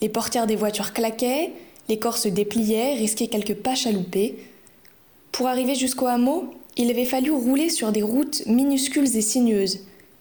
[0.00, 1.52] Les portières des voitures claquaient,
[1.88, 4.36] les corps se dépliaient, risquaient quelques pas chaloupés.
[5.30, 9.80] Pour arriver jusqu'au hameau, il avait fallu rouler sur des routes minuscules et sinueuses.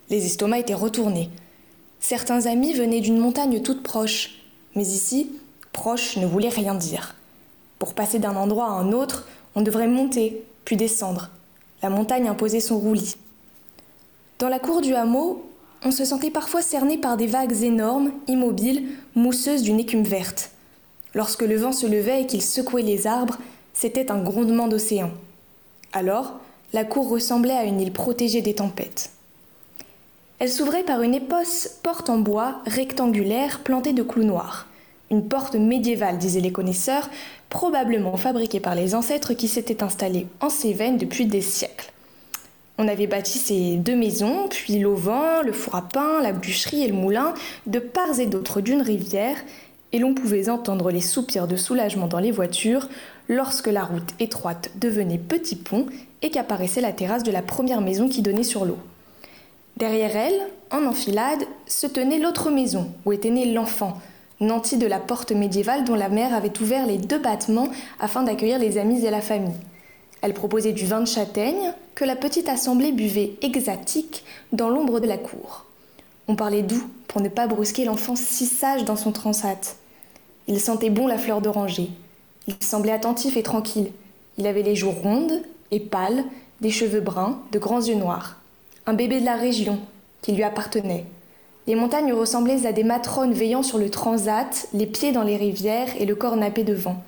[0.09, 1.29] Les estomacs étaient retournés.
[1.99, 4.41] Certains amis venaient d'une montagne toute proche,
[4.75, 5.31] mais ici,
[5.75, 7.15] proche ne voulait rien dire.
[7.79, 11.29] Pour passer d'un endroit à un autre, on devrait monter, puis descendre.
[11.83, 13.17] La montagne imposait son roulis.
[14.39, 15.45] Dans la cour du hameau,
[15.83, 20.51] on se sentait parfois cerné par des vagues énormes, immobiles, mousseuses d'une écume verte.
[21.13, 23.37] Lorsque le vent se levait et qu'il secouait les arbres,
[23.73, 25.11] c'était un grondement d'océan.
[25.91, 26.39] Alors,
[26.71, 29.11] la cour ressemblait à une île protégée des tempêtes.
[30.39, 34.67] Elle s'ouvrait par une épaisse porte en bois rectangulaire plantée de clous noirs.
[35.11, 37.09] Une porte médiévale, disaient les connaisseurs,
[37.49, 41.91] probablement fabriquée par les ancêtres qui s'étaient installés en Cévennes depuis des siècles.
[42.77, 46.87] On avait bâti ces deux maisons, puis l'auvent, le four à pain, la bûcherie et
[46.87, 47.33] le moulin,
[47.67, 49.37] de part et d'autre d'une rivière,
[49.93, 52.89] et l'on pouvait entendre les soupirs de soulagement dans les voitures
[53.29, 55.85] lorsque la route étroite devenait petit pont
[56.21, 58.77] et qu'apparaissait la terrasse de la première maison qui donnait sur l'eau.
[59.77, 60.39] Derrière elle,
[60.71, 64.01] en enfilade, se tenait l'autre maison où était né l'enfant,
[64.39, 67.69] nanti de la porte médiévale dont la mère avait ouvert les deux battements
[67.99, 69.55] afin d'accueillir les amis et la famille.
[70.21, 75.07] Elle proposait du vin de châtaigne que la petite assemblée buvait exatique dans l'ombre de
[75.07, 75.65] la cour.
[76.27, 79.77] On parlait doux pour ne pas brusquer l'enfant si sage dans son transat.
[80.47, 81.89] Il sentait bon la fleur d'oranger.
[82.47, 83.91] Il semblait attentif et tranquille.
[84.37, 86.23] Il avait les joues rondes et pâles,
[86.61, 88.39] des cheveux bruns, de grands yeux noirs.
[88.85, 89.79] Un bébé de la région
[90.21, 91.05] qui lui appartenait.
[91.67, 95.99] Les montagnes ressemblaient à des matrones veillant sur le transat, les pieds dans les rivières
[95.99, 97.03] et le corps nappé de vent.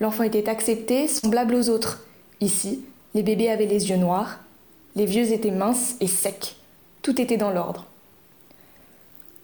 [0.00, 2.04] L'enfant était accepté, semblable aux autres,
[2.40, 4.38] Ici, les bébés avaient les yeux noirs,
[4.94, 6.54] les vieux étaient minces et secs.
[7.02, 7.86] Tout était dans l'ordre.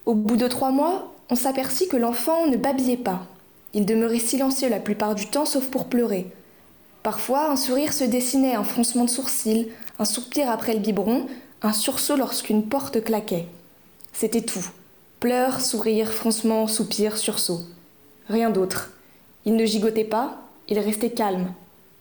[0.07, 3.27] Au bout de trois mois, on s'aperçut que l'enfant ne babillait pas.
[3.73, 6.27] Il demeurait silencieux la plupart du temps, sauf pour pleurer.
[7.03, 11.27] Parfois, un sourire se dessinait, un froncement de sourcils, un soupir après le biberon,
[11.63, 13.47] un sursaut lorsqu'une porte claquait.
[14.15, 14.65] C'était tout.
[15.21, 17.61] Pleurs, sourires, froncements, soupirs, sursaut.
[18.29, 18.91] Rien d'autre.
[19.45, 21.53] Il ne gigotait pas, il restait calme,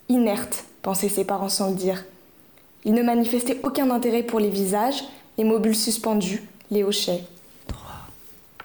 [0.07, 2.05] inerte, pensaient ses parents sans le dire.
[2.85, 5.03] Il ne manifestait aucun intérêt pour les visages,
[5.37, 7.23] les mobiles suspendus, les hochets.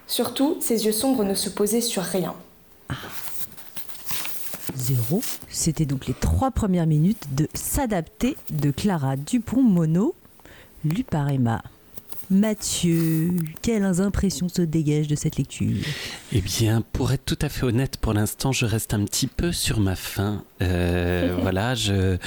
[0.07, 2.35] Surtout, ses yeux sombres ne se posaient sur rien.
[4.75, 10.15] Zéro, c'était donc les trois premières minutes de S'adapter de Clara Dupont-Mono,
[10.85, 11.63] lu par Emma.
[12.31, 15.77] Mathieu, quelles impressions se dégagent de cette lecture?
[16.33, 19.51] Eh bien, pour être tout à fait honnête, pour l'instant, je reste un petit peu
[19.51, 20.45] sur ma faim.
[20.61, 22.19] Euh, voilà, je,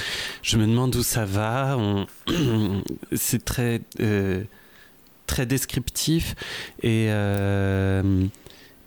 [0.42, 1.78] je me demande où ça va.
[1.78, 2.08] On...
[3.16, 4.44] C'est très, euh,
[5.28, 6.36] très descriptif
[6.82, 7.08] et.
[7.10, 8.26] Euh,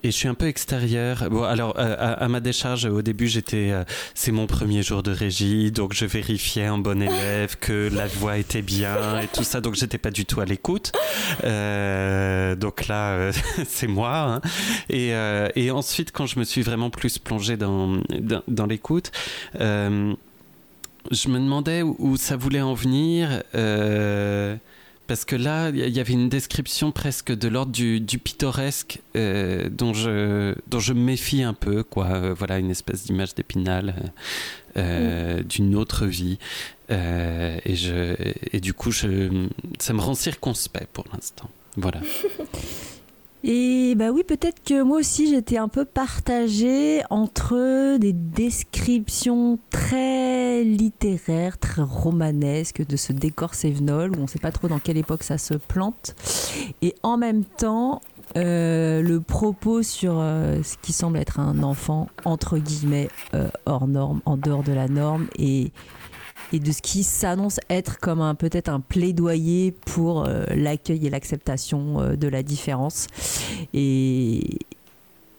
[0.04, 1.28] et je suis un peu extérieur.
[1.30, 5.72] Bon, alors à, ma décharge, au début, j'étais, euh, c'est mon premier jour de régie,
[5.72, 9.76] donc je vérifiais en bon élève que la voix était bien et tout ça, donc
[9.76, 10.92] j'étais pas du tout à l'écoute.
[11.44, 13.32] Euh, donc là, euh,
[13.66, 14.40] c'est moi.
[14.44, 14.48] Hein.
[14.90, 17.98] Et, ensuite, quand je me suis vraiment plus plongé dans,
[18.68, 19.10] l'écoute.
[19.58, 20.14] je
[21.28, 23.42] me demandais où, ça voulait en venir.
[25.06, 29.68] Parce que là, il y avait une description presque de l'ordre du, du, pittoresque euh,
[29.70, 32.06] dont, je, dont je me méfie un peu, quoi.
[32.06, 34.12] Euh, voilà, une espèce d'image d'épinal
[34.76, 35.42] euh, mmh.
[35.42, 36.38] d'une autre vie.
[36.90, 38.14] Et, je,
[38.52, 41.50] et du coup, je, ça me rend circonspect pour l'instant.
[41.76, 42.00] Voilà.
[43.46, 50.64] Et bah oui, peut-être que moi aussi j'étais un peu partagée entre des descriptions très
[50.64, 54.96] littéraires, très romanesques de ce décor sévenol où on ne sait pas trop dans quelle
[54.96, 56.16] époque ça se plante,
[56.80, 58.00] et en même temps
[58.38, 63.86] euh, le propos sur euh, ce qui semble être un enfant entre guillemets euh, hors
[63.86, 65.70] norme, en dehors de la norme et
[66.52, 71.10] et de ce qui s'annonce être comme un peut-être un plaidoyer pour euh, l'accueil et
[71.10, 73.06] l'acceptation euh, de la différence.
[73.72, 74.58] Et,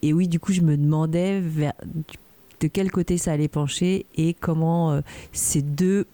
[0.04, 5.02] oui, du coup, je me demandais de quel côté ça allait pencher et comment euh,
[5.34, 6.06] ces deux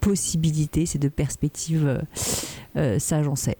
[0.00, 2.02] possibilités, ces deux perspectives
[2.98, 3.58] s'agençaient.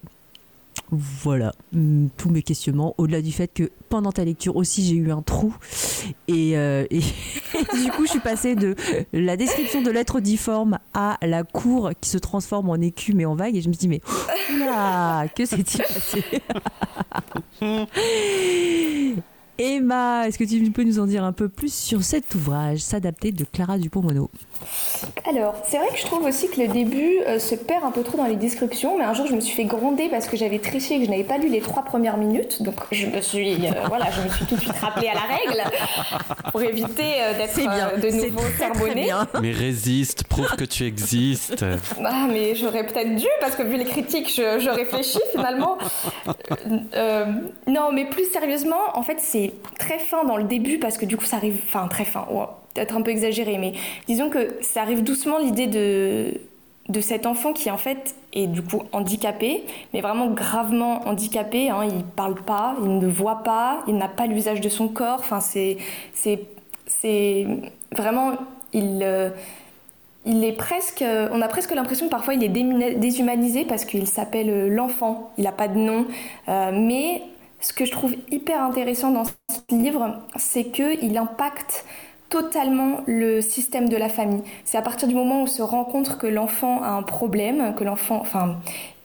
[0.91, 2.95] Voilà, mm, tous mes questionnements.
[2.99, 5.55] Au-delà du fait que pendant ta lecture aussi, j'ai eu un trou.
[6.29, 8.75] Et, euh, du coup, je suis passée de
[9.13, 13.35] la description de l'être difforme à la cour qui se transforme en écume et en
[13.35, 13.57] vague.
[13.57, 14.01] Et je me dis, mais
[15.35, 16.25] que s'est-il passé?
[19.57, 23.31] Emma, est-ce que tu peux nous en dire un peu plus sur cet ouvrage, S'adapter
[23.31, 24.29] de Clara Dupont-Mono
[25.29, 28.03] Alors, c'est vrai que je trouve aussi que le début euh, se perd un peu
[28.03, 30.59] trop dans les descriptions, mais un jour je me suis fait gronder parce que j'avais
[30.59, 33.67] triché et que je n'avais pas lu les trois premières minutes, donc je me suis,
[33.67, 35.71] euh, voilà, je me suis tout de suite rappelé à la règle
[36.51, 39.11] pour éviter euh, d'être euh, de nouveau sermonné.
[39.41, 41.65] Mais résiste, prouve que tu existes.
[42.05, 45.79] Ah, mais j'aurais peut-être dû parce que vu les critiques, je, je réfléchis finalement.
[46.95, 47.27] Euh,
[47.67, 51.17] non, mais plus sérieusement, en fait, c'est très fin dans le début parce que du
[51.17, 52.27] coup ça arrive, enfin très fin,
[52.75, 53.73] peut-être un peu exagéré, mais
[54.07, 56.41] disons que ça arrive doucement l'idée de
[56.91, 59.65] de cet enfant qui en fait est du coup handicapé,
[59.95, 61.71] mais vraiment gravement handicapé.
[61.71, 65.21] Hein, il parle pas, il ne voit pas, il n'a pas l'usage de son corps.
[65.21, 65.79] Enfin c'est
[66.13, 66.41] c'est
[66.87, 67.47] c'est
[67.93, 68.33] vraiment
[68.75, 69.31] il euh,
[70.27, 74.69] il est presque, on a presque l'impression que parfois il est déshumanisé parce qu'il s'appelle
[74.69, 76.07] l'enfant, il n'a pas de nom.
[76.49, 77.21] mais
[77.61, 79.35] ce que je trouve hyper intéressant dans ce
[79.71, 81.85] livre, c'est qu'il impacte
[82.29, 84.43] totalement le système de la famille.
[84.65, 87.75] C'est à partir du moment où on se rend compte que l'enfant a un problème,
[87.77, 88.57] que l'enfant enfin,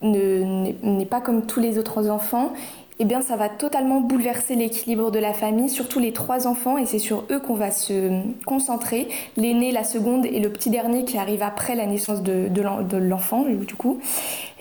[0.01, 2.53] n'est pas comme tous les autres enfants,
[3.01, 6.85] eh bien ça va totalement bouleverser l'équilibre de la famille, surtout les trois enfants, et
[6.85, 9.07] c'est sur eux qu'on va se concentrer.
[9.37, 13.75] L'aîné, la seconde et le petit dernier qui arrive après la naissance de, l'enfant, du
[13.75, 13.99] coup.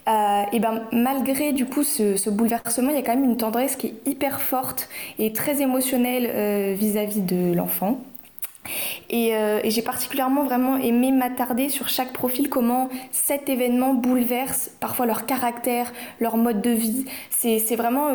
[0.09, 3.77] Euh, et ben malgré du coup ce, bouleversement, il y a quand même une tendresse
[3.77, 4.89] qui est hyper forte
[5.19, 7.99] et très émotionnelle euh, vis-à-vis de l'enfant.
[9.13, 15.07] Euh, et, j'ai particulièrement vraiment aimé m'attarder sur chaque profil, comment cet événement bouleverse parfois
[15.07, 17.05] leur caractère, leur mode de vie.
[17.31, 18.11] C'est vraiment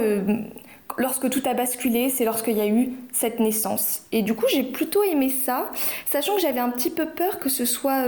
[0.98, 4.06] lorsque tout a basculé, c'est lorsqu'il y a eu cette naissance.
[4.12, 5.70] Et du coup, j'ai plutôt aimé ça,
[6.06, 8.06] sachant que j'avais un petit peu peur que ce soit,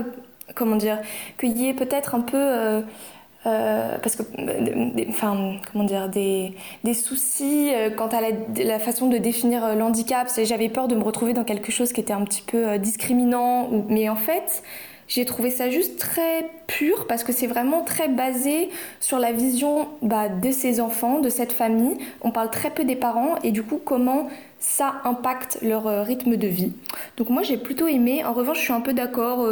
[0.53, 0.99] comment dire,
[1.39, 2.81] qu'il y ait peut-être un peu euh,
[3.45, 4.23] parce que,
[5.09, 10.29] enfin, comment dire, des, des soucis euh, quant à la, façon de définir euh, l'handicap.
[10.43, 13.69] J'avais peur de me retrouver dans quelque chose qui était un petit peu discriminant.
[13.87, 14.63] Mais en fait,
[15.07, 18.69] j'ai trouvé ça juste très pur parce que c'est vraiment très basé
[18.99, 21.97] sur la vision bah, de ces enfants, de cette famille.
[22.21, 24.27] On parle très peu des parents et du coup comment
[24.59, 26.73] ça impacte leur rythme de vie.
[27.17, 28.25] Donc moi j'ai plutôt aimé.
[28.25, 29.47] En revanche, je suis un peu d'accord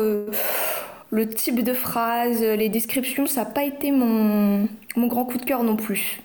[1.13, 5.45] le type de phrase, les descriptions, ça n'a pas été mon, mon grand coup de
[5.45, 6.19] cœur non plus.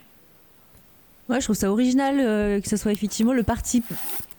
[1.29, 3.83] Ouais, je trouve ça original euh, que ce soit effectivement le parti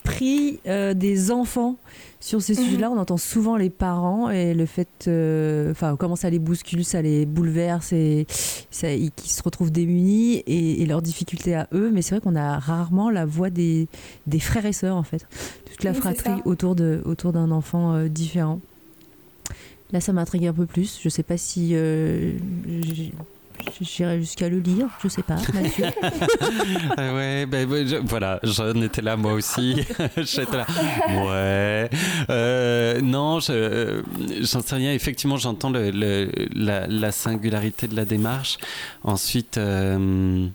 [0.03, 1.75] pris euh, des enfants
[2.19, 2.63] sur ces mhm.
[2.65, 2.89] sujets-là.
[2.89, 7.03] On entend souvent les parents et le fait, euh, enfin, comment ça les bouscule, ça
[7.03, 8.25] les bouleverse et
[8.71, 11.91] qu'ils se retrouvent démunis et, leurs difficultés à eux.
[11.93, 13.87] Mais c'est vrai qu'on a rarement la voix des,
[14.25, 15.27] des, frères et sœurs en fait,
[15.69, 18.59] toute la fratrie autour de autour d'un enfant différent.
[19.91, 20.99] Là, ça m'intrigue un peu plus.
[21.03, 22.33] Je sais pas si euh,
[23.81, 24.87] j'irai jusqu'à le lire.
[25.01, 25.85] Je sais pas, Mathieu.
[26.97, 27.67] Ah ouais, ben,
[28.03, 29.75] voilà, j'en étais là moi aussi.
[30.17, 30.67] J'étais là.
[31.09, 31.89] Ouais.
[32.29, 34.93] Euh, non, j'en sais rien.
[34.93, 38.57] Effectivement, j'entends le, la, singularité de la démarche.
[39.03, 39.57] Ensuite.
[39.57, 40.47] Euh,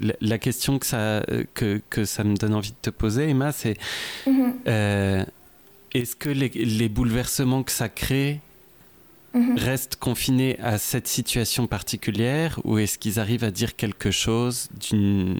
[0.00, 1.22] la, question que ça,
[1.52, 3.76] que, que, ça me donne envie de te poser, Emma, c'est
[4.26, 5.26] mm-hmm.
[5.94, 8.40] Est-ce que les, bouleversements que ça crée
[9.38, 9.56] mhm.
[9.56, 15.38] restent confinés à cette situation particulière ou est-ce qu'ils arrivent à dire quelque chose d'une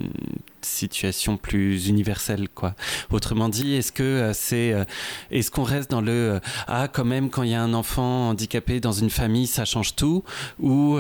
[0.63, 2.75] situation plus universelle quoi?
[3.11, 4.85] Autrement dit est-ce que euh, c'est euh,
[5.31, 8.31] est-ce qu'on reste dans le euh, ah quand même quand il y a un enfant
[8.31, 10.25] handicapé dans une famille ça change tout?
[10.61, 10.99] Ou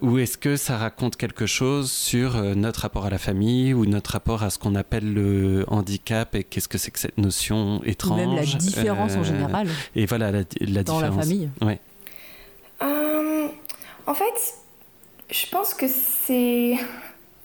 [0.00, 4.12] ou est-ce que ça raconte quelque chose sur notre rapport à la famille ou notre
[4.12, 8.18] rapport à ce qu'on appelle le handicap et qu'est-ce que c'est que cette notion étrange
[8.18, 11.50] même la différence en général et voilà la, la dans la famille.
[11.60, 11.80] Ouais.
[14.08, 14.54] En fait
[15.30, 16.76] je pense que c'est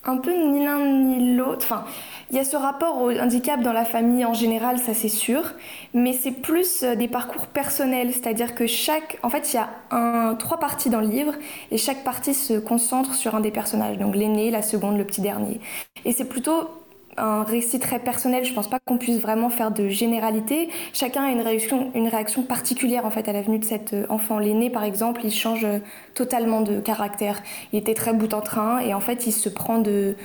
[0.05, 1.65] un peu ni l'un ni l'autre.
[1.65, 1.85] Enfin,
[2.29, 5.53] il y a ce rapport au handicap dans la famille en général, ça c'est sûr,
[5.93, 10.35] mais c'est plus euh, des parcours personnels, c'est-à-dire que chaque, en fait, il y a
[10.39, 11.33] trois parties dans le livre
[11.71, 15.21] et chaque partie se concentre sur un des personnages, donc l'aîné, la seconde, le petit
[15.21, 15.59] dernier.
[16.05, 16.69] Et c'est plutôt
[17.17, 18.45] un récit très personnel.
[18.45, 20.69] Je pense pas qu'on puisse vraiment faire de généralité.
[20.93, 24.05] Chacun a une réaction, une réaction particulière en fait à la venue de cet euh,
[24.09, 24.39] enfant.
[24.39, 25.79] L'aîné, par exemple, il change euh,
[26.13, 27.41] totalement de caractère.
[27.71, 30.15] Il était très bout en train et en fait, il se prend de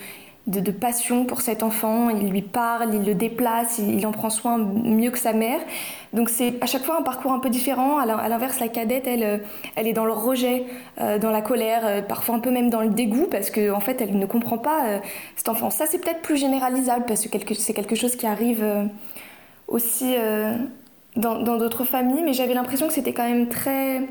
[0.49, 4.59] de, passion pour cet enfant, il lui parle, il le déplace, il, en prend soin
[4.59, 5.61] mieux que sa mère.
[6.12, 7.99] Donc c'est à chaque fois un parcours un peu différent.
[7.99, 9.38] À l'inverse, la cadette, elle, euh,
[9.76, 10.64] elle est dans le rejet,
[11.01, 13.80] euh, dans la colère, euh, parfois un peu même dans le dégoût, parce qu'en en
[13.80, 15.01] fait, elle ne comprend pas
[15.36, 15.70] cet enfant.
[15.70, 18.64] Ça, c'est peut-être plus généralisable, parce que c'est quelque chose qui arrive
[19.66, 20.14] aussi
[21.16, 24.03] dans d'autres familles, mais j'avais l'impression que c'était quand même très...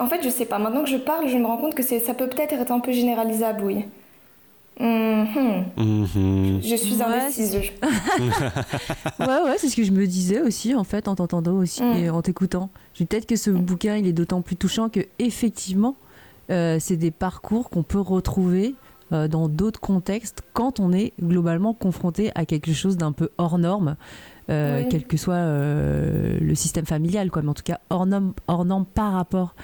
[0.00, 2.14] En fait, je sais pas, maintenant que je parle, je me rends compte que ça
[2.14, 3.84] peut peut-être être un peu généralisable, oui.
[4.80, 6.60] Mhm.
[6.62, 7.54] Je suis indécise.
[9.20, 11.96] ouais, ouais, c'est ce que je me disais aussi, en fait, en t'entendant aussi mm.
[11.96, 12.70] et en t'écoutant.
[12.98, 15.96] Peut-être que ce bouquin, il est d'autant plus touchant que, effectivement,
[16.50, 18.74] euh, c'est des parcours qu'on peut retrouver
[19.12, 23.58] euh, dans d'autres contextes quand on est globalement confronté à quelque chose d'un peu hors
[23.58, 23.96] norme.
[24.48, 28.64] Euh, quel que soit le système familial, quoi, mais en tout cas hors norme, hors
[28.64, 29.54] norme par rapport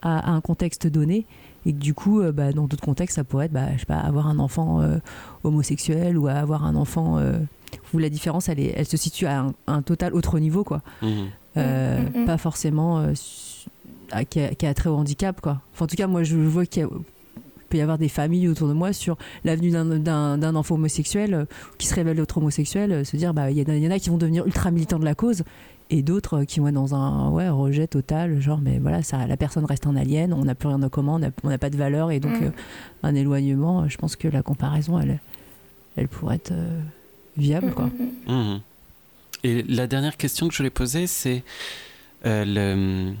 [0.00, 1.26] à, à un contexte donné
[1.66, 3.86] et que du coup, euh, bah, dans d'autres contextes, ça pourrait être, bah, je sais
[3.86, 4.98] pas, avoir un enfant euh,
[5.44, 7.38] homosexuel ou avoir un enfant euh,
[7.94, 10.82] où la différence, elle, est, elle se situe à un, total autre niveau, quoi.
[11.02, 11.06] Mmh.
[11.54, 13.06] Mmh, mmh, pas forcément
[14.30, 15.60] qui, a, trait au handicap, quoi.
[15.74, 16.88] Enfin, en tout cas, moi, je vois qu'il
[17.68, 21.46] peut y avoir des familles autour de moi sur l'avenue d'un enfant homosexuel
[21.78, 24.18] qui se révèle être homosexuel, se dire, bah, il y, y, en a qui vont
[24.18, 25.44] devenir ultra militants de la cause
[25.92, 29.26] et d'autres euh, qui vont être dans un ouais, rejet total, genre mais voilà, ça,
[29.26, 31.76] la personne reste un alien, on n'a plus rien en commun, on n'a pas de
[31.76, 32.44] valeur et donc Mm.
[32.44, 32.50] euh,
[33.04, 35.20] un éloignement, je pense que la comparaison, elle,
[35.96, 36.80] elle pourrait être euh,
[37.36, 37.72] viable.
[37.72, 37.86] Quoi.
[37.86, 38.60] Mm, mm, Mhm.
[39.44, 41.42] Et la dernière question que je voulais poser, c'est
[42.26, 43.12] euh, le,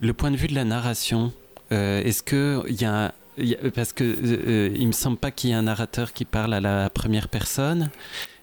[0.00, 1.32] le point de vue de la narration.
[1.70, 5.50] Euh, Est-ce que il y a a- parce que euh, il me semble pas qu'il
[5.50, 7.88] y ait un narrateur qui parle à la première personne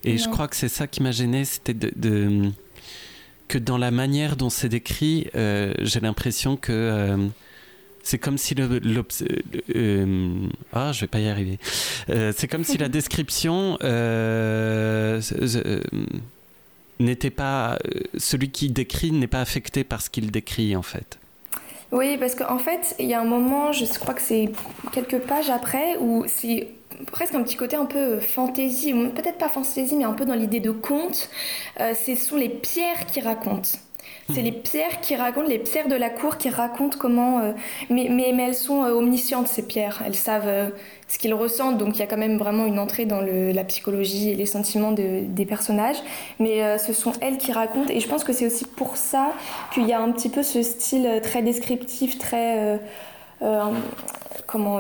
[0.04, 2.50] et je crois que c'est ça qui m'a gêné c'était de, de-
[3.50, 7.18] que dans la manière dont c'est décrit euh, j'ai l'impression que euh,
[8.04, 8.80] c'est comme si le,
[9.76, 11.60] euh, ah je vais pas y arriver.
[12.08, 13.78] C'est comme si la description
[17.00, 17.78] n'était pas
[18.18, 21.20] celui qui décrit n'est pas affecté par ce qu'il décrit en fait.
[21.92, 24.52] Oui, parce qu'en fait, il y a un moment, je crois que c'est
[24.92, 26.68] quelques pages après, où c'est
[27.12, 30.60] presque un petit côté un peu fantaisie, peut-être pas fantaisie, mais un peu dans l'idée
[30.60, 31.30] de conte.
[31.80, 33.70] Euh, ce sont les pierres qui racontent.
[34.34, 37.40] C'est les pierres qui racontent, les pierres de la cour qui racontent comment.
[37.40, 37.52] euh,
[37.90, 40.02] mais, mais, mais elles sont euh, omniscientes, ces pierres.
[40.06, 40.70] Elles savent euh,
[41.08, 43.64] ce qu'ils ressentent, donc il y a quand même vraiment une entrée dans le- la
[43.64, 45.98] psychologie et les sentiments de- des personnages.
[46.40, 49.32] Mais ce sont elles qui racontent, et je pense que c'est aussi pour ça
[49.74, 52.80] qu'il y a un petit peu ce style très descriptif, très.
[54.48, 54.80] comment.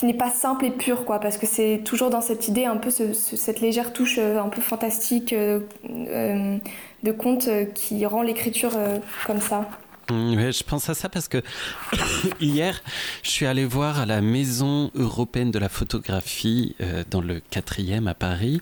[0.00, 2.78] Qui n'est pas simple et pur, quoi, parce que c'est toujours dans cette idée, un
[2.78, 6.56] peu ce- ce- cette légère touche euh, un peu fantastique euh, euh,
[7.02, 8.72] de conte qui rend l'écriture
[9.26, 9.68] comme ça.
[10.10, 11.42] Mm, ouais, je pense à ça parce que
[12.40, 12.80] hier,
[13.22, 16.74] je suis allé voir à la Maison européenne de la photographie
[17.10, 18.60] dans le quatrième à Paris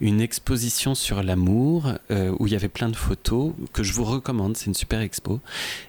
[0.00, 1.92] une exposition sur l'amour
[2.38, 4.56] où il y avait plein de photos que je vous recommande.
[4.56, 5.40] C'est une super expo.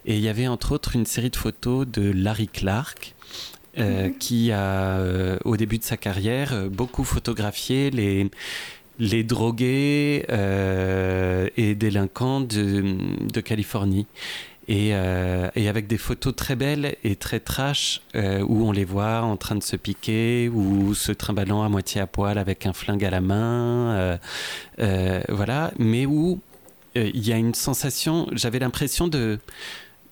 [0.06, 3.16] Et il y avait entre autres une série de photos de Larry Clark.
[3.78, 8.30] Euh, qui a, euh, au début de sa carrière, euh, beaucoup photographié les,
[9.00, 10.26] les drogués
[11.58, 12.98] et délinquants de,
[13.32, 14.08] de Californie.
[14.68, 19.36] Et, et avec des photos très belles et très trash où on les voit en
[19.36, 23.10] train de se piquer ou se trimballant à moitié à poil avec un flingue à
[23.10, 24.20] la main,
[25.28, 26.40] voilà, mais où
[26.96, 29.40] il y a une sensation, j'avais l'impression de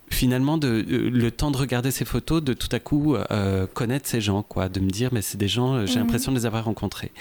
[0.09, 4.07] finalement de euh, le temps de regarder ces photos de tout à coup euh, connaître
[4.07, 5.99] ces gens quoi de me dire mais c'est des gens euh, j'ai Mhm.
[6.01, 7.11] l'impression de les avoir rencontrés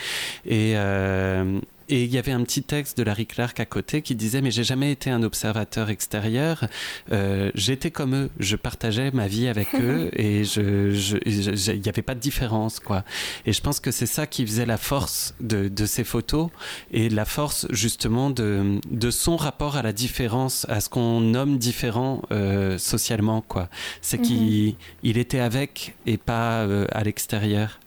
[0.47, 4.15] et euh, et il y avait un petit texte de Larry Clark à côté qui
[4.15, 6.65] disait mais j'ai jamais été un observateur extérieur
[7.13, 12.03] euh, j'étais comme eux je partageais ma vie avec eux et je il n'y avait
[12.03, 13.05] pas de différence quoi
[13.47, 16.51] et je pense que c'est ça qui faisait la force de, de ces photos
[16.93, 21.59] et la force justement de, de son rapport à la différence, à ce qu'on nomme
[21.59, 23.69] différent euh, socialement, quoi.
[24.01, 27.79] C'est qu'il il était avec et pas euh, à l'extérieur.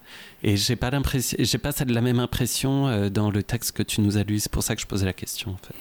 [0.42, 4.00] Et j'ai pas l'impression, j'ai pas la même impression euh, dans le texte que tu
[4.00, 4.40] nous as lu.
[4.40, 5.74] C'est pour ça que je posais la question, en fait.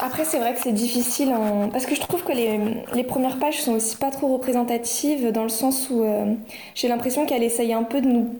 [0.00, 1.32] Après, c'est vrai que c'est difficile
[1.72, 2.60] parce que je trouve que les,
[2.94, 6.34] les premières pages sont aussi pas trop représentatives dans le sens où euh,
[6.74, 8.38] j'ai l'impression qu'elle essaye un peu de nous,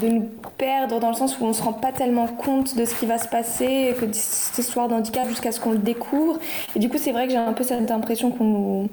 [0.00, 2.94] de nous perdre dans le sens où on se rend pas tellement compte de ce
[2.94, 6.38] qui va se passer, que cette histoire d'handicap jusqu'à ce qu'on le découvre.
[6.74, 8.88] Et du coup, c'est vrai que j'ai un peu cette impression qu'on nous,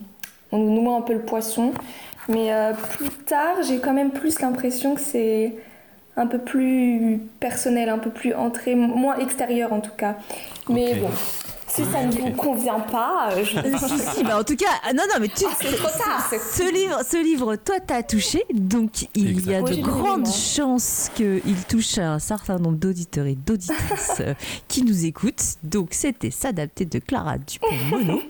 [0.51, 1.73] on nous noie un peu le poisson.
[2.27, 5.53] Mais euh, plus tard, j'ai quand même plus l'impression que c'est
[6.17, 10.15] un peu plus personnel, un peu plus entré, moins extérieur en tout cas.
[10.69, 11.09] Mais bon,
[11.67, 13.59] si ça ne vous convient pas, euh, je...
[13.59, 15.89] Euh, si, si, bah en tout cas, ah, non, non, mais tu, Ah, c'est trop
[15.89, 16.25] tard.
[16.29, 20.27] c'est- ce livre, ce livre, toi, t'as touché, donc il y a de Oui, grandes
[20.27, 24.33] chances qu'il touche un certain nombre d'auditeurs et d'auditrices euh,
[24.69, 25.43] qui nous écoutent.
[25.63, 28.21] Donc c'était s'adapter de Clara Dupont-Mono.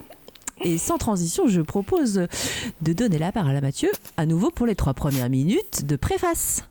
[0.64, 2.28] Et sans transition, je propose
[2.82, 6.64] de donner la parole à Mathieu, à nouveau pour les trois premières minutes de préface.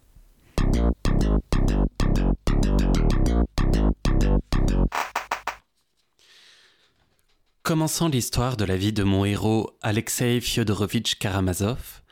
[7.62, 12.02] Commençant l'histoire de la vie de mon héros Alexei Fyodorovitch Karamazov,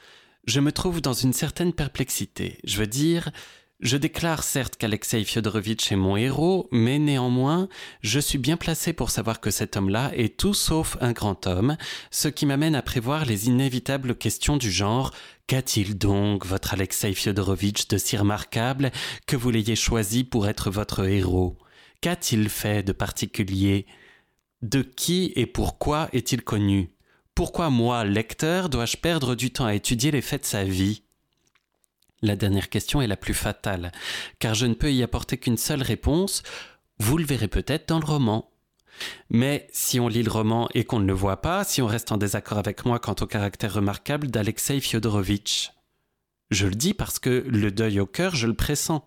[0.46, 2.58] je me trouve dans une certaine perplexité.
[2.64, 3.30] Je veux dire,
[3.82, 7.68] je déclare certes qu'Alexei Fyodorovitch est mon héros, mais néanmoins,
[8.00, 11.76] je suis bien placé pour savoir que cet homme-là est tout sauf un grand homme,
[12.12, 15.12] ce qui m'amène à prévoir les inévitables questions du genre
[15.48, 18.92] Qu'a-t-il donc, votre Alexei Fyodorovitch, de si remarquable
[19.26, 21.58] que vous l'ayez choisi pour être votre héros?
[22.00, 23.86] Qu'a-t-il fait de particulier?
[24.62, 26.92] De qui et pourquoi est-il connu?
[27.34, 31.02] Pourquoi moi, lecteur, dois-je perdre du temps à étudier les faits de sa vie?
[32.22, 33.90] La dernière question est la plus fatale,
[34.38, 36.44] car je ne peux y apporter qu'une seule réponse.
[36.98, 38.48] Vous le verrez peut-être dans le roman.
[39.28, 42.12] Mais si on lit le roman et qu'on ne le voit pas, si on reste
[42.12, 45.72] en désaccord avec moi quant au caractère remarquable d'Alexei Fyodorovitch,
[46.52, 49.02] je le dis parce que le deuil au cœur, je le pressens.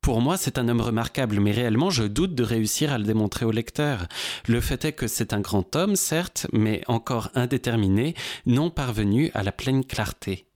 [0.00, 3.44] Pour moi, c'est un homme remarquable, mais réellement, je doute de réussir à le démontrer
[3.44, 4.06] au lecteur.
[4.46, 8.14] Le fait est que c'est un grand homme, certes, mais encore indéterminé,
[8.46, 10.47] non parvenu à la pleine clarté.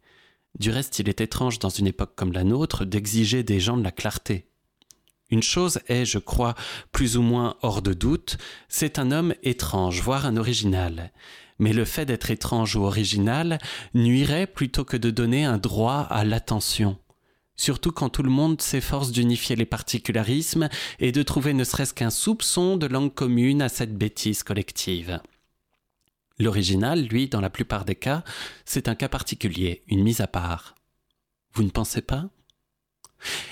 [0.59, 3.85] Du reste, il est étrange dans une époque comme la nôtre d'exiger des gens de
[3.85, 4.47] la clarté.
[5.31, 6.55] Une chose est, je crois,
[6.93, 8.37] plus ou moins hors de doute,
[8.69, 11.11] c'est un homme étrange, voire un original.
[11.59, 13.59] Mais le fait d'être étrange ou original
[13.95, 16.99] nuirait plutôt que de donner un droit à l'attention.
[17.57, 22.11] Surtout quand tout le monde s'efforce d'unifier les particularismes et de trouver ne serait-ce qu'un
[22.11, 25.21] soupçon de langue commune à cette bêtise collective.
[26.39, 28.25] L'original, lui, dans la plupart des cas,
[28.65, 30.75] c'est un cas particulier, une mise à part.
[31.55, 32.31] Vous ne pensez pas?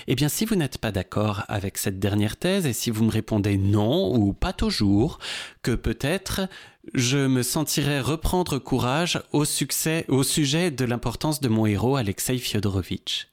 [0.07, 3.11] Eh bien, si vous n'êtes pas d'accord avec cette dernière thèse et si vous me
[3.11, 5.19] répondez non ou pas toujours,
[5.61, 6.41] que peut-être
[6.93, 12.37] je me sentirais reprendre courage au succès, au sujet de l'importance de mon héros Alexei
[12.37, 13.27] Fyodorovitch.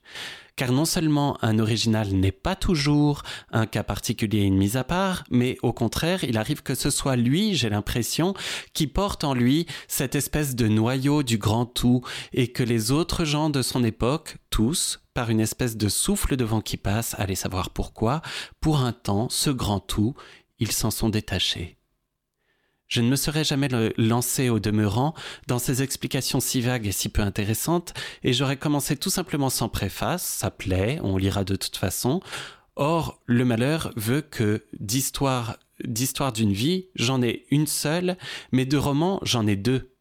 [0.58, 4.82] Car non seulement un original n'est pas toujours un cas particulier et une mise à
[4.82, 8.34] part, mais au contraire, il arrive que ce soit lui, j'ai l'impression,
[8.72, 12.02] qui porte en lui cette espèce de noyau du grand tout
[12.32, 16.44] et que les autres gens de son époque, tous, par une espèce de souffle de
[16.44, 18.20] vent qui passe, allez savoir pourquoi,
[18.60, 20.14] pour un temps, ce grand tout,
[20.58, 21.77] ils s'en sont détachés.
[22.88, 23.68] Je ne me serais jamais
[23.98, 25.14] lancé au demeurant
[25.46, 27.92] dans ces explications si vagues et si peu intéressantes,
[28.24, 32.20] et j'aurais commencé tout simplement sans préface, ça plaît, on lira de toute façon.
[32.76, 38.16] Or, le malheur veut que d'histoire, d'histoire d'une vie, j'en ai une seule,
[38.52, 39.92] mais de romans, j'en ai deux.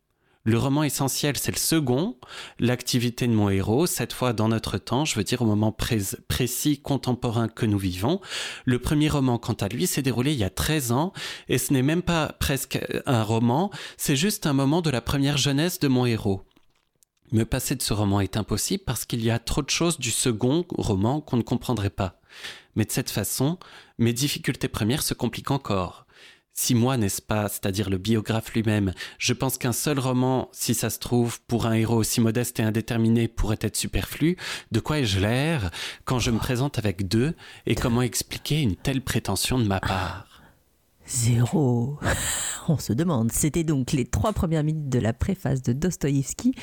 [0.47, 2.15] Le roman essentiel, c'est le second,
[2.57, 6.79] l'activité de mon héros, cette fois dans notre temps, je veux dire au moment précis,
[6.79, 8.21] contemporain que nous vivons.
[8.63, 11.11] Le premier roman, quant à lui, s'est déroulé il y a 13 ans,
[11.49, 15.35] et ce n'est même pas presque un roman, c'est juste un moment de la première
[15.35, 16.43] jeunesse de mon héros.
[17.33, 20.11] Me passer de ce roman est impossible parce qu'il y a trop de choses du
[20.11, 22.21] second roman qu'on ne comprendrait pas.
[22.77, 23.59] Mais de cette façon,
[23.97, 26.06] mes difficultés premières se compliquent encore.
[26.59, 30.89] Si moi, n'est-ce pas, c'est-à-dire le biographe lui-même, je pense qu'un seul roman, si ça
[30.89, 34.37] se trouve, pour un héros aussi modeste et indéterminé, pourrait être superflu,
[34.71, 35.69] de quoi ai-je l'air
[36.03, 37.35] quand je me présente avec deux
[37.67, 40.25] et comment expliquer une telle prétention de ma part?
[41.07, 41.99] Zéro.
[42.67, 43.31] On se demande.
[43.31, 46.55] C'était donc les trois premières minutes de la préface de Dostoïevski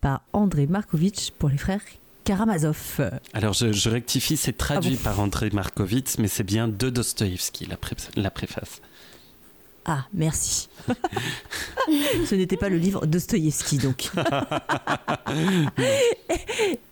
[0.00, 1.80] par André Markovitch pour les frères
[2.24, 3.08] Karamazov.
[3.34, 7.76] Alors je, rectifie, c'est traduit ah par André Markovitch, mais c'est bien de Dostoïevski, la,
[8.16, 8.82] la préface.
[9.90, 10.68] Ah, merci.
[12.26, 14.10] Ce n'était pas le livre Dostoïevski, donc.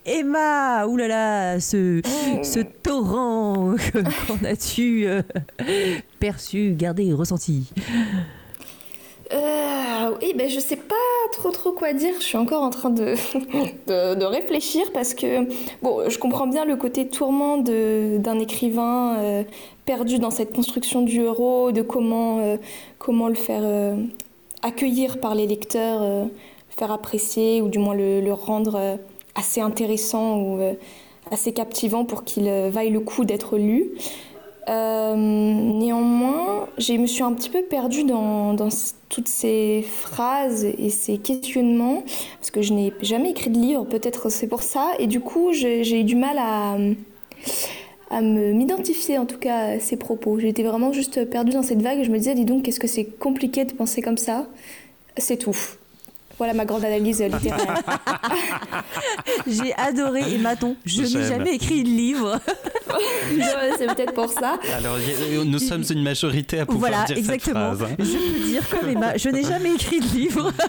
[0.06, 2.00] Emma, oulala, ce,
[2.42, 3.74] ce torrent
[4.26, 5.20] qu'on a-tu euh,
[6.20, 7.70] perçu, gardé, ressenti
[9.32, 10.94] euh, oui, ben je sais pas
[11.32, 12.14] trop trop quoi dire.
[12.18, 13.14] Je suis encore en train de,
[14.24, 15.48] réfléchir parce que
[15.82, 19.42] je comprends bien le côté tourment d'un écrivain euh,
[19.84, 22.56] perdu dans cette construction du héros, de comment euh,
[23.06, 23.96] le faire euh,
[24.62, 26.28] accueillir par les lecteurs,
[26.70, 28.98] faire apprécier ou du moins le, le rendre
[29.34, 30.60] assez intéressant ou
[31.30, 33.90] assez captivant pour qu'il vaille le coup d'être lu.
[34.68, 38.56] Euh, néanmoins, je me suis un petit peu perdue dans,
[39.08, 42.02] toutes ces phrases et ces questionnements,
[42.40, 45.52] parce que je n'ai jamais écrit de livre, peut-être c'est pour ça, et du coup
[45.52, 46.76] j'ai eu du mal à,
[48.10, 50.40] à m'identifier en tout cas à ces propos.
[50.40, 52.88] J'étais vraiment juste perdue dans cette vague et je me disais, dis donc, qu'est-ce que
[52.88, 54.46] c'est compliqué de penser comme ça?
[55.16, 55.56] C'est tout.
[56.38, 57.82] Voilà ma grande analyse littéraire.
[59.46, 60.76] J'ai adoré et Maton.
[60.84, 62.38] Je n'ai jamais écrit de livre.
[63.78, 64.58] c'est peut-être pour ça.
[64.76, 64.96] Alors,
[65.44, 67.70] nous sommes une majorité à pouvoir dire exactement.
[67.70, 67.92] cette phrase.
[67.92, 68.04] Hein.
[68.04, 70.52] Je peux dire comme Emma, je n'ai jamais écrit de livre.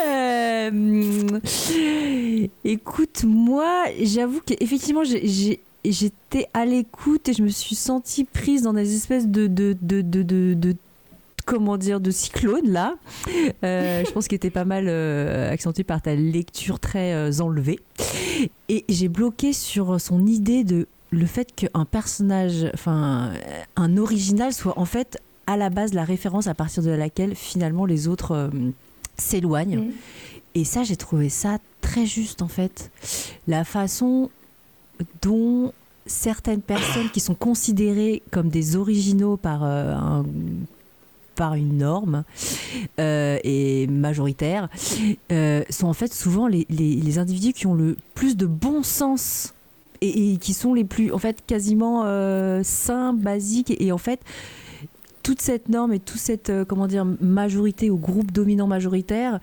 [0.00, 1.40] Euh,
[2.64, 8.94] écoute, moi, j'avoue qu'effectivement, j'étais à l'écoute et je me suis sentie prise dans des
[8.94, 10.76] espèces de, de, de, de, de
[11.48, 12.96] comment dire, de cyclone là.
[13.64, 17.80] Euh, je pense qu'il était pas mal euh, accentué par ta lecture très euh, enlevée.
[18.68, 23.32] Et j'ai bloqué sur son idée de le fait qu'un personnage, enfin
[23.76, 27.86] un original soit en fait à la base la référence à partir de laquelle finalement
[27.86, 28.50] les autres
[29.16, 29.90] s'éloignent.
[30.54, 32.90] Et ça, j'ai trouvé ça très juste en fait.
[33.46, 34.28] La façon
[35.22, 35.72] dont
[36.04, 40.26] certaines personnes qui sont considérées comme des originaux par un
[41.38, 42.24] par une norme
[42.98, 44.68] euh, et majoritaire,
[45.30, 49.54] euh, sont en fait souvent les, les, individus qui ont le plus de bon sens
[50.00, 53.72] et, qui sont les plus, en fait, quasiment euh, sains, basiques.
[53.80, 54.20] Et, en fait,
[55.22, 59.38] toute cette norme et toute cette, comment dire, majorité ou groupe dominant majoritaire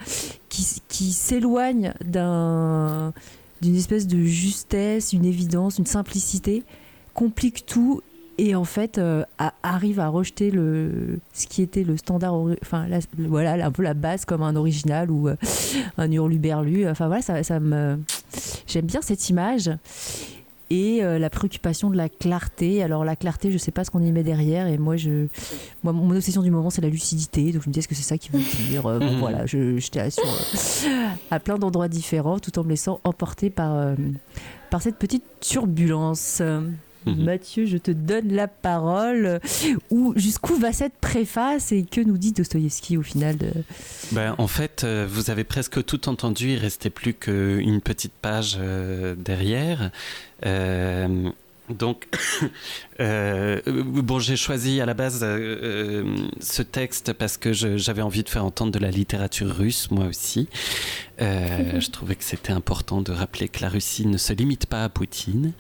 [0.50, 3.14] qui, qui s'éloigne d'un
[3.62, 6.64] d'une espèce de justesse, une évidence, une simplicité,
[7.14, 8.02] complique tout
[8.38, 12.88] et en fait euh, a- arrive à rejeter le ce qui était le standard enfin
[12.88, 15.36] la- voilà un peu la base comme un original ou euh,
[15.97, 16.88] un hurluberlu.
[16.88, 17.97] Enfin voilà ça, ça me
[18.67, 19.69] j'aime bien cette image.
[20.71, 22.81] Et euh, la préoccupation de la clarté.
[22.81, 24.65] Alors la clarté je sais pas ce qu'on y met derrière.
[24.65, 25.27] Et moi je
[25.83, 27.51] moi mon obsession du moment c'est la lucidité.
[27.51, 29.77] Donc je me dis est-ce que c'est ça qui veut dire Euh, bon, voilà je
[29.77, 30.09] j'étais
[31.31, 33.93] à plein d'endroits différents tout en me laissant emporter par
[34.71, 36.41] par cette petite turbulence
[37.06, 37.24] Mhm.
[37.24, 39.39] Mathieu, je te donne la parole.
[39.91, 43.51] Où, jusqu'où va cette préface et que nous dit Dostoïevski au final de...
[44.12, 46.51] Ben, en fait, euh, vous avez presque tout entendu.
[46.51, 49.91] Il restait plus qu'une petite page euh, derrière.
[50.45, 51.30] Euh,
[51.70, 52.07] donc,
[52.99, 55.28] euh, bon, j'ai choisi à la base euh,
[55.63, 60.05] euh, ce texte parce que j'avais envie de faire entendre de la littérature russe, moi
[60.05, 60.47] aussi.
[61.22, 64.84] Euh, je trouvais que c'était important de rappeler que la Russie ne se limite pas
[64.84, 65.53] à Poutine.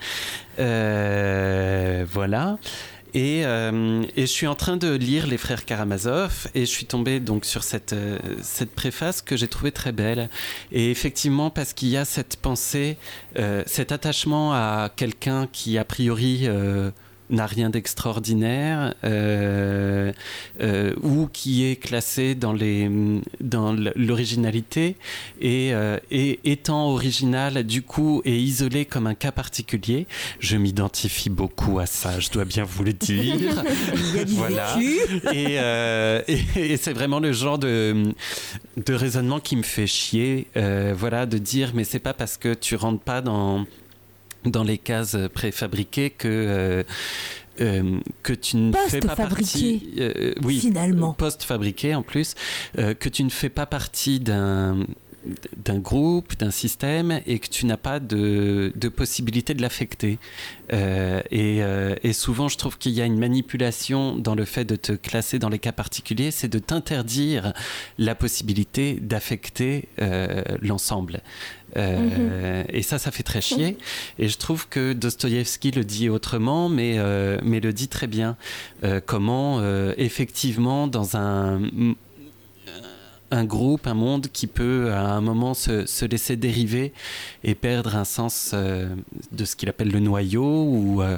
[0.59, 2.57] Euh, voilà.
[3.15, 6.85] Et, euh, et je suis en train de lire Les Frères Karamazov et je suis
[6.85, 10.29] tombé donc sur cette, euh, cette préface que j'ai trouvée très belle.
[10.73, 12.97] Et effectivement, parce qu'il y a cette pensée,
[13.39, 16.49] euh, cet attachement à quelqu'un qui a priori
[17.29, 20.11] n'a rien d'extraordinaire euh,
[20.61, 22.89] euh, ou qui est classé dans les
[23.41, 24.95] dans l'originalité
[25.41, 30.07] et, euh, et étant original du coup et isolé comme un cas particulier
[30.39, 33.63] je m'identifie beaucoup à ça je dois bien vous le dire
[34.27, 34.77] Voilà.
[35.33, 35.55] et,
[36.27, 38.13] et, et c'est vraiment le genre de,
[38.77, 40.47] de raisonnement qui me fait chier.
[40.95, 43.65] voilà, de dire, mais c'est pas parce que tu rentres pas dans,
[44.45, 46.27] dans les cases préfabriquées que.
[46.27, 46.83] euh,
[47.61, 49.93] euh, que tu ne fais pas partie.
[49.97, 51.13] euh, oui, finalement.
[51.13, 52.35] Post-fabriqué en plus,
[52.77, 54.79] euh, que tu ne fais pas partie d'un
[55.57, 60.19] d'un groupe, d'un système et que tu n'as pas de, de possibilité de l'affecter.
[60.73, 64.65] Euh, et, euh, et souvent, je trouve qu'il y a une manipulation dans le fait
[64.65, 67.53] de te classer dans les cas particuliers, c'est de t'interdire
[67.97, 71.21] la possibilité d'affecter euh, l'ensemble.
[71.77, 73.77] Euh, Et ça, ça fait très chier.
[74.17, 78.37] Et je trouve que Dostoïevski le dit autrement, mais, euh, mais le dit très bien.
[78.83, 79.61] Euh, comment,
[79.97, 81.61] effectivement, dans un
[83.31, 86.93] un groupe, un monde qui peut à un moment se, se laisser dériver
[87.43, 88.95] et perdre un sens euh,
[89.31, 91.17] de ce qu'il appelle le noyau, ou euh,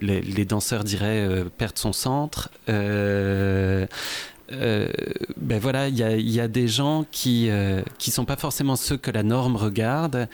[0.00, 2.50] les, danseurs diraient euh, perdre son centre.
[2.66, 3.88] Ben
[5.60, 7.50] voilà, il y a, des gens qui
[7.98, 10.28] qui sont pas forcément ceux que la norme regarde,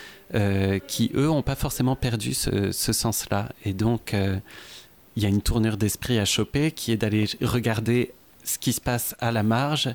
[0.86, 4.14] qui eux ont pas forcément perdu ce, ce sens-là, et donc
[5.16, 8.12] il y a une tournure d'esprit à choper qui est d'aller regarder
[8.44, 9.88] ce qui se passe à la marge,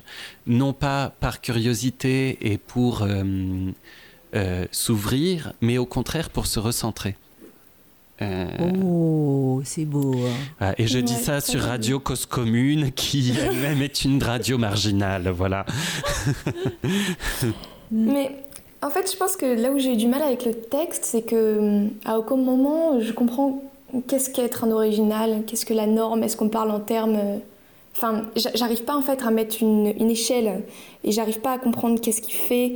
[0.46, 3.22] non pas par curiosité et pour euh,
[4.34, 7.16] euh, s'ouvrir, mais au contraire pour se recentrer.
[8.22, 8.46] Euh,
[8.84, 10.14] Oh, c'est beau.
[10.60, 10.74] hein.
[10.76, 11.62] Et je dis Ouais, ça ça sur.
[11.62, 15.30] Radio Cause Commune, qui elle-même est une radio marginale.
[15.30, 15.64] Voilà.
[17.90, 18.30] Mais
[18.82, 21.22] en fait, je pense que là où j'ai eu du mal avec le texte, c'est
[21.22, 23.62] que hum, à aucun moment je comprends
[24.06, 27.18] qu'est-ce qu'être un original, qu'est-ce que la norme, est-ce qu'on parle en termes.
[27.96, 30.62] Enfin, j'a- j'arrive pas en fait à mettre une, échelle
[31.04, 32.72] et j'arrive pas à comprendre qu'est-ce qui fait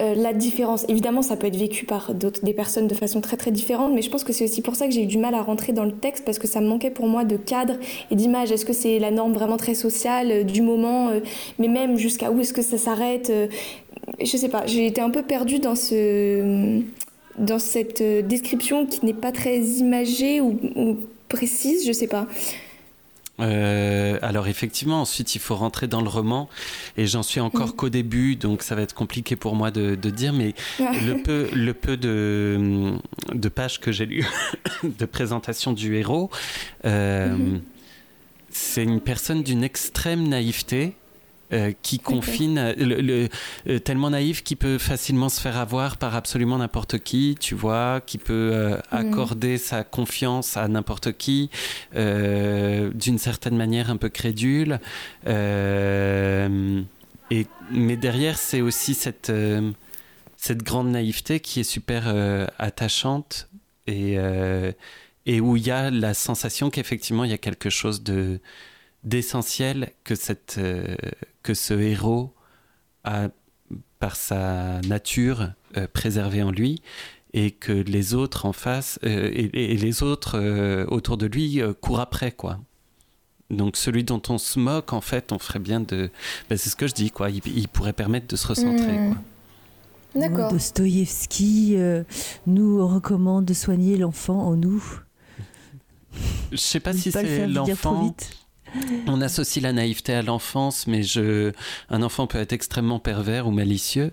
[0.00, 0.84] euh, la différence.
[0.88, 4.10] Évidemment, ça peut être vécu par des personnes de façon très très différente, mais je
[4.10, 5.92] pense que c'est aussi pour ça que j'ai eu du mal à rentrer dans le
[5.92, 7.74] texte parce que ça me manquait pour moi de cadre
[8.10, 8.50] et d'image.
[8.52, 11.20] Est-ce que c'est la norme vraiment très sociale euh, du moment, euh,
[11.58, 13.32] mais même jusqu'à où est-ce que ça s'arrête
[14.20, 16.80] je sais pas, j'ai été un peu perdue dans ce
[17.38, 20.96] dans cette description qui n'est pas très imagée ou, ou
[21.28, 22.26] précise, je sais pas.
[23.40, 26.48] Euh, alors effectivement, ensuite il faut rentrer dans le roman,
[26.96, 27.72] et j'en suis encore Mhm.
[27.76, 31.48] qu'au début, donc ça va être compliqué pour moi de, de dire, mais le peu,
[31.54, 32.92] le peu de,
[33.32, 34.26] de pages que j'ai lues
[34.84, 36.30] de présentation du héros,
[36.84, 37.62] euh, Mhm.
[38.50, 40.94] c'est une personne d'une extrême naïveté.
[41.52, 43.28] Euh, qui confine le- le-
[43.68, 48.00] euh, tellement naïf qu'il peut facilement se faire avoir par absolument n'importe qui, tu vois,
[48.04, 51.50] qui peut euh, accorder sa confiance à n'importe qui,
[51.94, 54.80] euh, d'une certaine manière un peu crédule.
[55.26, 56.82] Euh,
[57.30, 59.70] et, mais derrière, c'est aussi cette, euh,
[60.36, 63.48] cette grande naïveté qui est super euh, attachante
[63.86, 64.72] et, euh,
[65.26, 68.40] et où il y a la sensation qu'effectivement il y a quelque chose de
[69.04, 70.94] d'essentiel que cette euh,
[71.42, 72.32] que ce héros
[73.04, 73.28] a
[73.98, 76.82] par sa nature euh, préservé en lui
[77.34, 81.60] et que les autres en face euh, et, et les autres euh, autour de lui
[81.60, 82.60] euh, courent après quoi
[83.50, 86.10] donc celui dont on se moque en fait on ferait bien de
[86.48, 89.14] ben, c'est ce que je dis quoi il, il pourrait permettre de se recentrer Mm.
[89.14, 89.22] quoi.
[90.14, 90.52] D'accord.
[90.52, 92.04] Dostoïevski euh,
[92.46, 94.84] nous recommande de soigner l'enfant en nous.
[96.50, 98.14] Je sais pas si c'est l'enfant.
[99.06, 101.02] On associe la naïveté à l'enfance, mais
[101.90, 104.12] un enfant peut être extrêmement pervers ou malicieux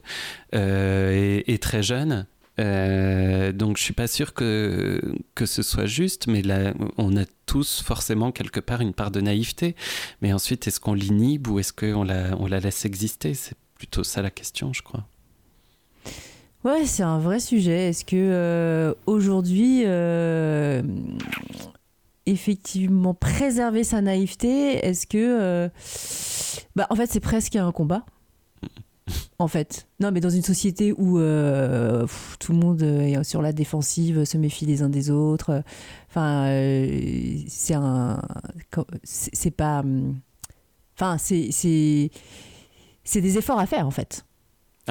[0.55, 2.25] euh, et, très jeune.
[2.59, 5.01] Euh, donc je suis pas sûr que,
[5.33, 9.21] que ce soit juste, mais là, on a tous forcément quelque part une part de
[9.21, 9.75] naïveté.
[10.21, 13.33] Mais ensuite, est-ce qu'on l'inhibe ou est-ce qu'on la, laisse exister?
[13.33, 15.05] C'est plutôt ça la question, je crois.
[16.65, 17.89] Ouais, c'est un vrai sujet.
[17.89, 19.83] Est-ce que euh, aujourd'hui,
[22.25, 25.69] effectivement, préserver sa naïveté, est-ce que, euh,
[26.75, 28.05] bah, en fait, c'est presque un combat.
[29.39, 32.05] En fait, non, mais dans une société où euh,
[32.39, 35.49] tout le monde est sur la défensive, se méfie les uns des autres.
[35.49, 35.61] euh,
[36.09, 38.21] Enfin, euh, c'est un,
[39.03, 40.19] c'est pas, hum,
[40.95, 44.25] enfin, c'est c'est des efforts à faire en fait.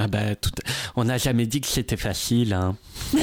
[0.01, 0.53] Ah bah, tout...
[0.95, 2.55] on n'a jamais dit que c'était facile.
[2.55, 2.77] Hein.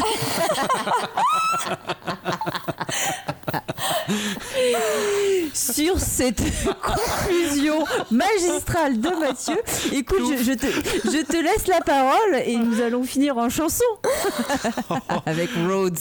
[5.53, 6.43] sur cette
[6.82, 9.55] conclusion magistrale de Mathieu.
[9.93, 13.86] Écoute, je, je te, je te laisse la parole et nous allons finir en chanson
[15.26, 15.97] avec Rhodes.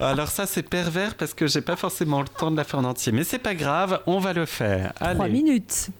[0.00, 2.84] Alors ça, c'est pervers parce que j'ai pas forcément le temps de la faire en
[2.84, 3.12] entier.
[3.12, 4.94] Mais c'est pas grave, on va le faire.
[4.94, 5.32] Trois Allez.
[5.42, 5.90] minutes.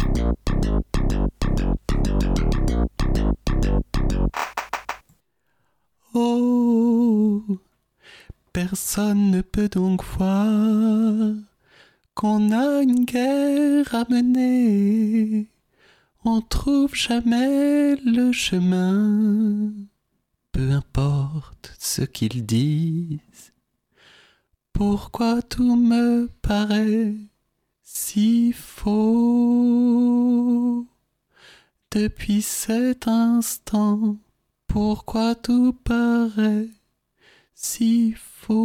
[6.14, 7.42] Oh,
[8.52, 11.34] personne ne peut donc voir
[12.14, 15.48] qu'on a une guerre à mener.
[16.24, 19.72] On trouve jamais le chemin,
[20.52, 23.52] peu importe ce qu'ils disent.
[24.72, 27.14] Pourquoi tout me paraît
[27.82, 28.96] si faux?
[31.96, 34.18] Depuis cet instant?
[34.66, 36.68] Pourquoi tout paraît
[37.54, 38.58] si faux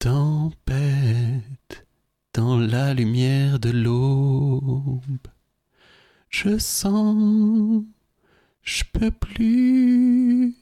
[0.00, 1.86] Tempête
[2.34, 5.28] dans la lumière de l'aube.
[6.28, 7.84] Je sens,
[8.62, 10.56] je peux plus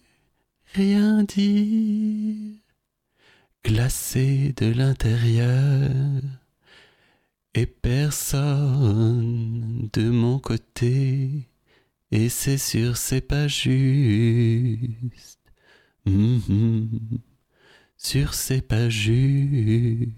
[0.74, 2.58] rien dire.
[3.64, 6.22] Glacé de l'intérieur
[7.58, 8.28] et personne
[9.92, 11.48] de mon côté,
[12.12, 15.40] et c'est sûr, c'est pas juste.
[16.06, 16.88] Mhm.
[17.96, 20.12] Sur c'est pas juste.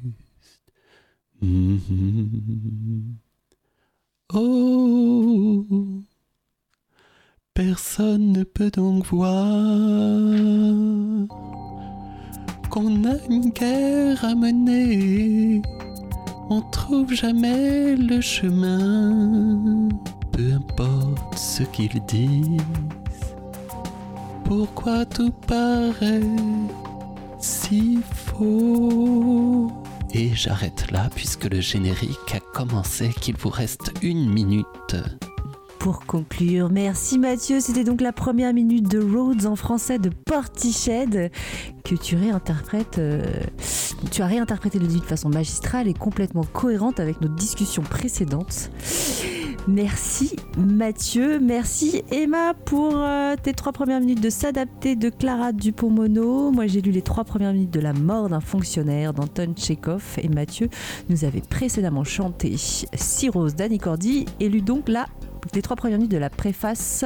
[1.41, 3.17] Mhm.
[4.35, 5.65] Oh,
[7.55, 9.37] personne ne peut donc voir
[12.69, 15.63] qu'on a une guerre à mener.
[16.53, 19.89] On trouve jamais le chemin,
[20.33, 22.61] peu importe ce qu'ils disent.
[24.45, 26.21] Pourquoi tout paraît
[27.39, 29.71] si faux?
[30.13, 34.97] Et j'arrête là puisque le générique a commencé, qu'il vous reste une minute.
[35.81, 37.59] Pour conclure, merci Mathieu.
[37.59, 41.33] C'était donc la première minute de Rhodes en français de Portiched
[41.85, 42.99] que tu réinterprètes.
[42.99, 43.23] euh,
[44.11, 48.71] tu as réinterprété le dit de façon magistrale et complètement cohérente avec nos discussions précédentes.
[49.69, 56.51] Merci Mathieu, merci Emma pour euh, tes trois premières minutes de s'adapter de Clara Dupont-Mono.
[56.51, 60.29] Moi j'ai lu les trois premières minutes de la mort d'un fonctionnaire d'Anton Tchekhov et
[60.29, 60.69] Mathieu
[61.09, 65.07] nous avait précédemment chanté Six roses d'Annie Cordy et lu donc la
[65.55, 67.05] les trois premières minutes de la préface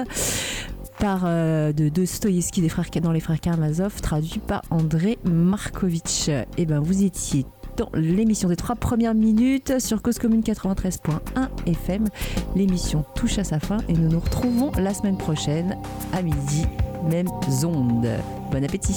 [0.99, 6.29] par euh, de Dostoïevski des frères dans les frères Karamazov, traduit par André Markovitch.
[6.57, 7.45] Et ben vous étiez
[7.77, 11.19] dans l'émission des trois premières minutes sur Cause Commune 93.1
[11.67, 12.05] FM.
[12.55, 15.77] L'émission touche à sa fin et nous nous retrouvons la semaine prochaine
[16.13, 16.67] à midi,
[17.11, 17.29] même
[17.65, 18.09] onde.
[18.53, 18.95] Bon appétit.